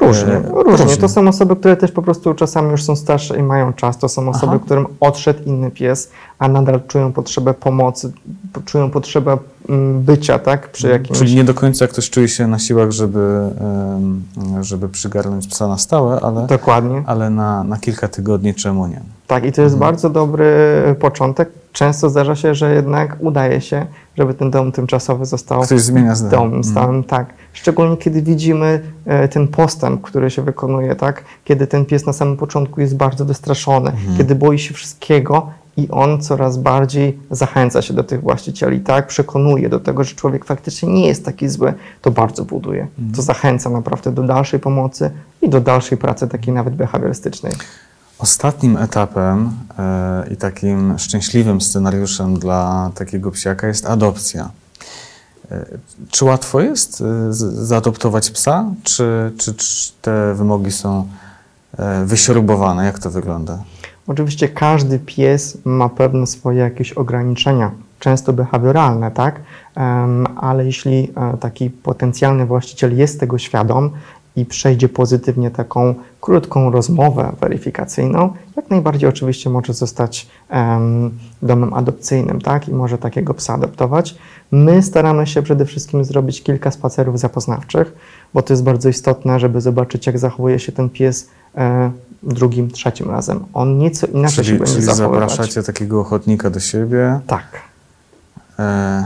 Różnie, 0.00 0.32
e, 0.32 0.42
różnie. 0.50 0.96
To 0.96 1.08
są 1.08 1.28
osoby, 1.28 1.56
które 1.56 1.76
też 1.76 1.92
po 1.92 2.02
prostu 2.02 2.34
czasami 2.34 2.70
już 2.70 2.84
są 2.84 2.96
starsze 2.96 3.38
i 3.38 3.42
mają 3.42 3.72
czas. 3.72 3.98
To 3.98 4.08
są 4.08 4.28
osoby, 4.28 4.52
Aha. 4.56 4.64
którym 4.64 4.86
odszedł 5.00 5.44
inny 5.44 5.70
pies, 5.70 6.10
a 6.38 6.48
nadal 6.48 6.80
czują 6.88 7.12
potrzebę 7.12 7.54
pomocy, 7.54 8.12
czują 8.64 8.90
potrzebę 8.90 9.38
mm, 9.68 10.02
bycia, 10.02 10.38
tak? 10.38 10.72
Przy 10.72 10.88
jakimś... 10.88 11.18
Czyli 11.18 11.34
nie 11.34 11.44
do 11.44 11.54
końca 11.54 11.86
ktoś 11.86 12.10
czuje 12.10 12.28
się 12.28 12.46
na 12.46 12.58
siłach, 12.58 12.90
żeby, 12.90 13.50
żeby 14.60 14.88
przygarnąć 14.88 15.46
psa 15.48 15.68
na 15.68 15.78
stałe, 15.78 16.20
ale, 16.20 16.46
Dokładnie. 16.46 17.02
ale 17.06 17.30
na, 17.30 17.64
na 17.64 17.78
kilka 17.78 18.08
tygodni 18.08 18.54
czemu 18.54 18.86
nie? 18.86 19.00
Tak, 19.28 19.44
i 19.44 19.52
to 19.52 19.62
jest 19.62 19.76
bardzo 19.76 20.10
dobry 20.10 20.54
początek. 21.00 21.48
Często 21.72 22.10
zdarza 22.10 22.36
się, 22.36 22.54
że 22.54 22.74
jednak 22.74 23.16
udaje 23.20 23.60
się, 23.60 23.86
żeby 24.18 24.34
ten 24.34 24.50
dom 24.50 24.72
tymczasowy 24.72 25.26
został 25.26 25.62
Ktoś 25.62 25.80
zmienia 25.80 26.14
domem 26.30 26.44
Mhm. 26.44 26.64
stałym, 26.64 27.04
tak. 27.04 27.26
Szczególnie 27.52 27.96
kiedy 27.96 28.22
widzimy 28.22 28.80
e, 29.06 29.28
ten 29.28 29.48
postęp, 29.48 30.02
który 30.02 30.30
się 30.30 30.42
wykonuje, 30.42 30.94
tak? 30.94 31.24
Kiedy 31.44 31.66
ten 31.66 31.84
pies 31.84 32.06
na 32.06 32.12
samym 32.12 32.36
początku 32.36 32.80
jest 32.80 32.96
bardzo 32.96 33.24
wystraszony, 33.24 33.90
Mhm. 33.90 34.16
kiedy 34.18 34.34
boi 34.34 34.58
się 34.58 34.74
wszystkiego 34.74 35.50
i 35.76 35.88
on 35.90 36.20
coraz 36.20 36.56
bardziej 36.58 37.18
zachęca 37.30 37.82
się 37.82 37.94
do 37.94 38.04
tych 38.04 38.20
właścicieli, 38.20 38.80
tak? 38.80 39.06
Przekonuje 39.06 39.68
do 39.68 39.80
tego, 39.80 40.04
że 40.04 40.14
człowiek 40.14 40.44
faktycznie 40.44 40.92
nie 40.92 41.06
jest 41.06 41.24
taki 41.24 41.48
zły, 41.48 41.74
to 42.02 42.10
bardzo 42.10 42.44
buduje. 42.44 42.80
Mhm. 42.98 43.12
To 43.16 43.22
zachęca 43.22 43.70
naprawdę 43.70 44.12
do 44.12 44.22
dalszej 44.22 44.60
pomocy 44.60 45.10
i 45.42 45.48
do 45.48 45.60
dalszej 45.60 45.98
pracy 45.98 46.28
takiej 46.28 46.54
nawet 46.54 46.74
behawiorystycznej. 46.74 47.52
Ostatnim 48.18 48.76
etapem 48.76 49.50
e, 49.78 50.28
i 50.32 50.36
takim 50.36 50.98
szczęśliwym 50.98 51.60
scenariuszem 51.60 52.38
dla 52.38 52.90
takiego 52.94 53.30
psiaka 53.30 53.66
jest 53.66 53.86
adopcja. 53.86 54.50
E, 55.50 55.64
czy 56.10 56.24
łatwo 56.24 56.60
jest 56.60 57.00
e, 57.00 57.04
zaadoptować 57.64 58.30
psa, 58.30 58.64
czy, 58.82 59.32
czy, 59.38 59.54
czy 59.54 59.92
te 60.02 60.34
wymogi 60.34 60.72
są 60.72 61.08
wyśrubowane? 62.04 62.84
Jak 62.84 62.98
to 62.98 63.10
wygląda? 63.10 63.58
Oczywiście 64.06 64.48
każdy 64.48 64.98
pies 64.98 65.58
ma 65.64 65.88
pewne 65.88 66.26
swoje 66.26 66.58
jakieś 66.58 66.92
ograniczenia, 66.92 67.70
często 67.98 68.32
behawioralne, 68.32 69.10
tak? 69.10 69.40
Ale 70.36 70.64
jeśli 70.64 71.12
taki 71.40 71.70
potencjalny 71.70 72.46
właściciel 72.46 72.96
jest 72.96 73.20
tego 73.20 73.38
świadom 73.38 73.90
i 74.36 74.44
przejdzie 74.46 74.88
pozytywnie 74.88 75.50
taką 75.50 75.94
krótką 76.20 76.70
rozmowę 76.70 77.32
weryfikacyjną, 77.40 78.32
jak 78.56 78.70
najbardziej 78.70 79.08
oczywiście 79.08 79.50
może 79.50 79.74
zostać 79.74 80.28
em, 80.48 81.10
domem 81.42 81.74
adopcyjnym, 81.74 82.40
tak? 82.40 82.68
I 82.68 82.72
może 82.72 82.98
takiego 82.98 83.34
psa 83.34 83.54
adoptować. 83.54 84.14
My 84.50 84.82
staramy 84.82 85.26
się 85.26 85.42
przede 85.42 85.64
wszystkim 85.64 86.04
zrobić 86.04 86.42
kilka 86.42 86.70
spacerów 86.70 87.18
zapoznawczych, 87.18 87.92
bo 88.34 88.42
to 88.42 88.52
jest 88.52 88.64
bardzo 88.64 88.88
istotne, 88.88 89.40
żeby 89.40 89.60
zobaczyć, 89.60 90.06
jak 90.06 90.18
zachowuje 90.18 90.58
się 90.58 90.72
ten 90.72 90.90
pies 90.90 91.28
e, 91.56 91.90
drugim, 92.22 92.70
trzecim 92.70 93.10
razem. 93.10 93.44
On 93.54 93.78
nieco 93.78 94.06
inaczej 94.06 94.36
się 94.36 94.42
Czyli, 94.42 94.58
będzie 94.58 94.72
czyli 94.72 94.84
zachowywać. 94.84 95.30
zapraszacie 95.30 95.62
takiego 95.62 96.00
ochotnika 96.00 96.50
do 96.50 96.60
siebie, 96.60 97.20
Tak, 97.26 97.44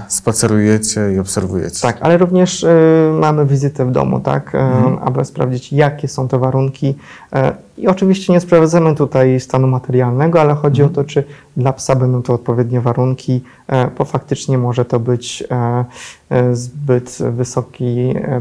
spacerujecie 0.08 1.12
i 1.14 1.18
obserwujecie. 1.18 1.80
tak, 1.82 1.96
ale 2.00 2.16
również 2.18 2.64
e, 2.64 2.74
mamy 3.20 3.46
wizytę 3.46 3.84
w 3.86 3.90
domu, 3.90 4.20
tak, 4.20 4.54
e, 4.54 4.58
Mhm. 4.58 4.98
aby 5.00 5.24
sprawdzić, 5.24 5.72
jakie 5.72 6.08
są 6.08 6.28
te 6.28 6.38
warunki. 6.38 6.94
E, 7.32 7.52
I 7.78 7.86
oczywiście 7.88 8.32
nie 8.32 8.40
sprawdzamy 8.40 8.94
tutaj 8.94 9.40
stanu 9.40 9.66
materialnego, 9.68 10.40
ale 10.40 10.54
chodzi 10.54 10.82
Mhm. 10.82 10.92
o 10.92 10.94
to, 10.94 11.04
czy 11.10 11.24
dla 11.56 11.72
psa 11.72 11.94
będą 11.96 12.22
to 12.22 12.34
odpowiednie 12.34 12.80
warunki, 12.80 13.44
e, 13.68 13.90
bo 13.98 14.04
faktycznie 14.04 14.58
może 14.58 14.84
to 14.84 15.00
być 15.00 15.44
e, 15.50 15.84
e, 16.30 16.56
zbyt 16.56 17.18
wysoki, 17.30 18.14
e, 18.16 18.40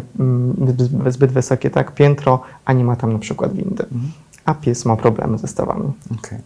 zbyt- 1.10 1.32
wysokie 1.32 1.69
tak, 1.69 1.91
piętro, 1.91 2.39
a 2.65 2.74
nie 2.74 2.84
ma 2.84 2.95
tam 2.95 3.13
na 3.13 3.19
przykład 3.19 3.54
windy. 3.54 3.84
Mhm. 3.84 4.12
A 4.45 4.54
pies 4.54 4.86
ma 4.86 4.95
problemy 4.95 5.38
ze 5.38 5.47
stawami. 5.47 5.91
Okej. 6.19 6.38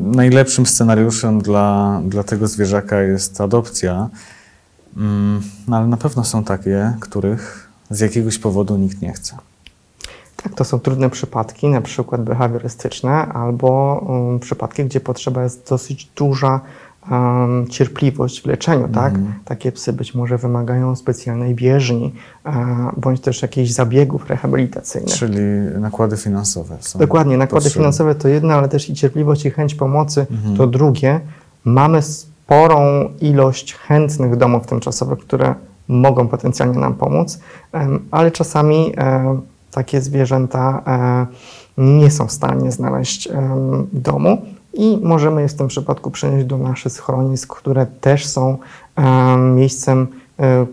Najlepszym 0.00 0.66
scenariuszem 0.66 1.40
dla, 1.40 2.00
dla 2.04 2.22
tego 2.22 2.48
zwierzaka 2.48 3.00
jest 3.00 3.40
adopcja, 3.40 4.10
Mm, 4.96 5.42
no 5.68 5.76
ale 5.76 5.86
na 5.86 5.96
pewno 5.96 6.24
są 6.24 6.44
takie, 6.44 6.96
których 7.00 7.70
z 7.90 8.00
jakiegoś 8.00 8.38
powodu 8.38 8.76
nikt 8.76 9.02
nie 9.02 9.12
chce. 9.12 9.36
Tak, 10.36 10.54
to 10.54 10.64
są 10.64 10.80
trudne 10.80 11.10
przypadki, 11.10 11.68
na 11.68 11.80
przykład 11.80 12.24
behawiorystyczne, 12.24 13.12
albo 13.12 14.00
um, 14.08 14.40
przypadki, 14.40 14.84
gdzie 14.84 15.00
potrzeba 15.00 15.42
jest 15.42 15.68
dosyć 15.68 16.10
duża 16.16 16.60
cierpliwość 17.70 18.42
w 18.42 18.46
leczeniu, 18.46 18.88
tak? 18.88 19.14
Mhm. 19.14 19.32
Takie 19.44 19.72
psy 19.72 19.92
być 19.92 20.14
może 20.14 20.38
wymagają 20.38 20.96
specjalnej 20.96 21.54
bieżni, 21.54 22.12
e, 22.46 22.52
bądź 22.96 23.20
też 23.20 23.42
jakichś 23.42 23.70
zabiegów 23.70 24.30
rehabilitacyjnych. 24.30 25.14
Czyli 25.14 25.38
nakłady 25.80 26.16
finansowe 26.16 26.76
są. 26.80 26.98
Dokładnie, 26.98 27.36
nakłady 27.36 27.64
potrzebne. 27.64 27.82
finansowe 27.84 28.14
to 28.14 28.28
jedno, 28.28 28.54
ale 28.54 28.68
też 28.68 28.90
i 28.90 28.94
cierpliwość 28.94 29.44
i 29.46 29.50
chęć 29.50 29.74
pomocy 29.74 30.26
Mhm. 30.30 30.56
to 30.56 30.66
drugie. 30.66 31.20
Mamy 31.64 32.02
sporą 32.02 33.08
ilość 33.20 33.74
chętnych 33.74 34.36
domów 34.36 34.66
tymczasowych, 34.66 35.18
które 35.18 35.54
mogą 35.88 36.28
potencjalnie 36.28 36.78
nam 36.78 36.94
pomóc, 36.94 37.38
ale 38.10 38.30
czasami 38.30 38.92
e, 38.96 39.40
takie 39.70 40.00
zwierzęta 40.00 40.82
e, 40.86 41.26
nie 41.78 42.10
są 42.10 42.26
w 42.26 42.32
stanie 42.32 42.72
znaleźć 42.72 43.28
domu 43.92 44.42
i 44.76 45.00
możemy 45.02 45.42
je 45.42 45.48
w 45.48 45.54
tym 45.54 45.68
przypadku 45.68 46.10
przenieść 46.10 46.46
do 46.46 46.58
naszych 46.58 46.92
schronisk, 46.92 47.56
które 47.56 47.86
też 48.00 48.26
są 48.26 48.58
em, 48.96 49.54
miejscem 49.54 50.06
e, 50.40 50.66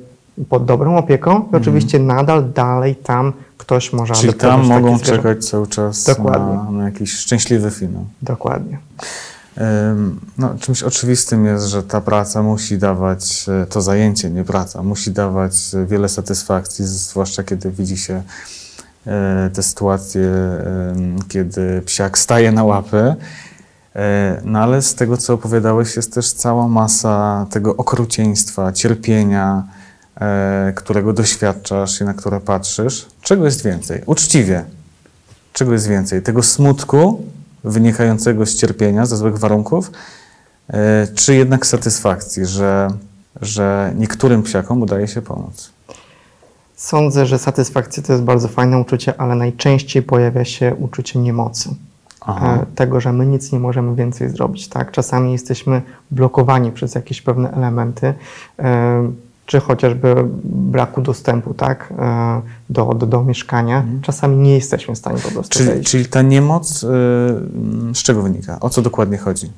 pod 0.50 0.66
dobrą 0.66 0.98
opieką 0.98 1.46
i 1.54 1.56
oczywiście 1.56 2.00
nadal 2.00 2.52
dalej 2.54 2.96
tam 2.96 3.34
ktoś 3.58 3.94
może 3.94 4.14
Mhm. 4.14 4.22
Czyli 4.22 4.40
tam 4.40 4.68
mogą 4.68 5.00
czekać 5.00 5.46
cały 5.46 5.68
czas 5.68 6.08
na, 6.18 6.72
na 6.72 6.84
jakiś 6.84 7.12
szczęśliwy 7.12 7.72
finał. 7.72 8.06
Dokładnie. 8.22 8.78
No, 10.38 10.56
czymś 10.60 10.84
oczywistym 10.84 11.46
jest, 11.46 11.66
że 11.66 11.84
ta 11.84 12.02
praca 12.02 12.44
musi 12.44 12.78
dawać, 12.78 13.46
e, 13.64 13.66
to 13.66 13.82
zajęcie, 13.82 14.30
nie 14.30 14.44
praca, 14.44 14.84
musi 14.84 15.12
dawać 15.12 15.54
e, 15.74 15.86
wiele 15.86 16.10
satysfakcji, 16.10 16.86
zwłaszcza 16.86 17.44
kiedy 17.44 17.72
widzi 17.72 17.98
się 17.98 18.24
te 19.54 19.64
sytuacje, 19.64 20.32
kiedy 21.28 21.82
psiak 21.86 22.18
staje 22.18 22.52
na 22.52 22.64
łapy. 22.64 23.16
E, 23.96 24.42
No 24.44 24.60
ale 24.60 24.82
z 24.82 24.96
tego, 24.96 25.18
co 25.18 25.34
opowiadałeś, 25.34 25.96
jest 25.96 26.14
też 26.14 26.34
cała 26.34 26.68
masa 26.68 27.46
tego 27.50 27.76
okrucieństwa, 27.76 28.72
cierpienia, 28.72 29.64
e, 30.22 30.74
którego 30.76 31.14
doświadczasz 31.14 32.02
i 32.02 32.04
na 32.04 32.14
które 32.14 32.40
patrzysz. 32.40 33.06
Czego 33.22 33.46
jest 33.46 33.64
więcej? 33.64 34.02
Uczciwie. 34.06 34.66
Czego 35.54 35.74
jest 35.74 35.88
więcej? 35.88 36.22
Tego 36.22 36.44
smutku 36.44 37.22
wynikającego 37.64 38.46
z 38.46 38.56
cierpienia, 38.56 39.06
ze 39.06 39.18
złych 39.18 39.38
warunków, 39.38 39.92
e, 40.70 41.08
czy 41.16 41.36
jednak 41.36 41.66
satysfakcji, 41.66 42.46
że, 42.46 42.88
że 43.42 43.94
niektórym 43.98 44.44
psiakom 44.44 44.82
udaje 44.82 45.08
się 45.08 45.22
pomóc? 45.22 45.70
Sądzę, 46.76 47.26
że 47.26 47.40
satysfakcja 47.40 48.04
to 48.04 48.14
jest 48.14 48.26
bardzo 48.26 48.48
fajne 48.48 48.80
uczucie, 48.80 49.14
ale 49.18 49.36
najczęściej 49.36 50.04
pojawia 50.04 50.46
się 50.46 50.76
uczucie 50.76 51.20
niemocy. 51.20 51.70
Aha. 52.26 52.58
E, 52.62 52.66
Tego, 52.76 53.00
że 53.00 53.14
my 53.14 53.26
nic 53.26 53.52
nie 53.52 53.60
możemy 53.60 53.96
więcej 53.96 54.30
zrobić. 54.30 54.68
Tak? 54.68 54.92
Czasami 54.92 55.32
jesteśmy 55.32 55.82
blokowani 56.12 56.72
przez 56.72 56.96
jakieś 56.96 57.22
pewne 57.22 57.52
elementy, 57.52 58.14
e, 58.60 59.12
czy 59.46 59.60
chociażby 59.60 60.16
braku 60.44 61.02
dostępu 61.02 61.54
tak? 61.54 61.94
e, 62.00 62.42
do, 62.70 62.86
do, 62.86 63.06
do 63.06 63.24
mieszkania. 63.24 63.84
Czasami 64.02 64.38
nie 64.38 64.54
jesteśmy 64.56 64.96
w 64.96 64.98
stanie 64.98 65.20
po 65.20 65.32
prostu 65.32 65.58
Czyli, 65.60 65.70
wejść. 65.70 65.92
czyli 65.92 66.06
ta 66.06 66.22
niemoc 66.22 66.80
z 67.94 67.98
czego 68.04 68.22
wynika? 68.22 68.58
O 68.60 68.70
co 68.70 68.82
dokładnie 68.82 69.18
chodzi? 69.18 69.52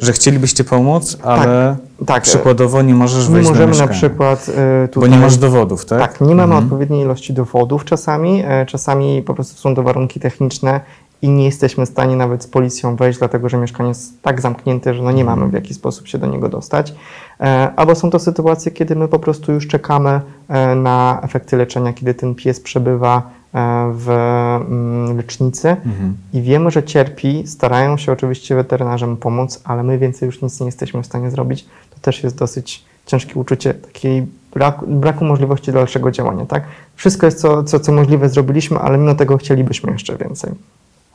Że 0.00 0.12
chcielibyście 0.12 0.64
pomóc, 0.64 1.18
ale 1.22 1.76
tak, 2.06 2.18
e, 2.18 2.20
przykładowo 2.20 2.82
nie 2.82 2.94
możesz 2.94 3.28
Nie 3.28 3.34
wejść 3.34 3.48
możemy 3.50 3.72
na 3.72 3.78
na 3.78 3.88
przykład 3.88 4.46
e, 4.56 4.82
Bo 4.86 4.92
tutaj... 4.92 5.10
nie 5.10 5.18
masz 5.18 5.36
dowodów, 5.36 5.86
tak? 5.86 5.98
Tak, 6.00 6.20
nie 6.20 6.34
mamy 6.34 6.42
Mhm. 6.54 6.64
odpowiedniej 6.64 7.00
ilości 7.02 7.32
dowodów 7.32 7.84
czasami. 7.84 8.42
Czasami 8.66 9.22
po 9.22 9.34
prostu 9.34 9.60
są 9.60 9.74
to 9.74 9.82
warunki 9.82 10.20
techniczne 10.20 10.80
i 11.22 11.28
nie 11.28 11.44
jesteśmy 11.44 11.86
w 11.86 11.88
stanie 11.88 12.16
nawet 12.16 12.42
z 12.42 12.46
policją 12.46 12.96
wejść, 12.96 13.18
dlatego 13.18 13.48
że 13.48 13.56
mieszkanie 13.56 13.88
jest 13.88 14.22
tak 14.22 14.40
zamknięte, 14.40 14.94
że 14.94 15.02
no 15.02 15.12
nie 15.12 15.24
mamy 15.24 15.48
w 15.48 15.52
jaki 15.52 15.74
sposób 15.74 16.08
się 16.08 16.18
do 16.18 16.26
niego 16.26 16.48
dostać. 16.48 16.94
E, 17.40 17.72
Albo 17.76 17.94
są 17.94 18.10
to 18.10 18.18
sytuacje, 18.18 18.72
kiedy 18.72 18.96
my 18.96 19.08
po 19.08 19.18
prostu 19.18 19.52
już 19.52 19.66
czekamy 19.66 20.20
e, 20.48 20.74
na 20.74 21.20
efekty 21.22 21.56
leczenia, 21.56 21.92
kiedy 21.92 22.14
ten 22.14 22.34
pies 22.34 22.60
przebywa 22.60 23.30
e, 23.54 23.90
w 23.94 24.10
mm, 24.10 25.16
lecznicy 25.16 25.68
Mhm. 25.68 26.16
i 26.32 26.42
wiemy, 26.42 26.70
że 26.70 26.82
cierpi. 26.82 27.46
Starają 27.46 27.96
się 27.96 28.12
oczywiście 28.12 28.54
weterynarze 28.54 29.06
mu 29.06 29.16
pomóc, 29.16 29.60
ale 29.64 29.82
my 29.82 29.98
więcej 29.98 30.26
już 30.26 30.42
nic 30.42 30.60
nie 30.60 30.66
jesteśmy 30.66 31.02
w 31.02 31.06
stanie 31.06 31.30
zrobić. 31.30 31.66
To 31.90 32.00
też 32.00 32.22
jest 32.22 32.38
dosyć 32.38 32.84
ciężkie 33.06 33.34
uczucie 33.34 33.74
takiej 33.74 34.26
braku, 34.54 34.86
braku 34.86 35.24
możliwości 35.24 35.72
dalszego 35.72 36.10
działania. 36.10 36.46
Tak? 36.46 36.64
Wszystko 36.96 37.26
jest, 37.26 37.40
co, 37.40 37.64
co, 37.64 37.80
co 37.80 37.92
możliwe 37.92 38.28
zrobiliśmy, 38.28 38.78
ale 38.78 38.98
mimo 38.98 39.14
tego 39.14 39.36
chcielibyśmy 39.36 39.92
jeszcze 39.92 40.16
więcej. 40.16 40.52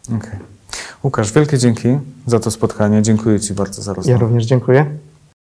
Okej. 0.07 0.39
Łukasz, 1.03 1.31
wielkie 1.31 1.57
dzięki 1.57 1.87
za 2.25 2.39
to 2.39 2.51
spotkanie. 2.51 3.01
Dziękuję 3.01 3.39
Ci 3.39 3.53
bardzo 3.53 3.81
za 3.81 3.93
rozmowę. 3.93 4.11
Ja 4.11 4.17
również 4.17 4.45
dziękuję. 4.45 4.85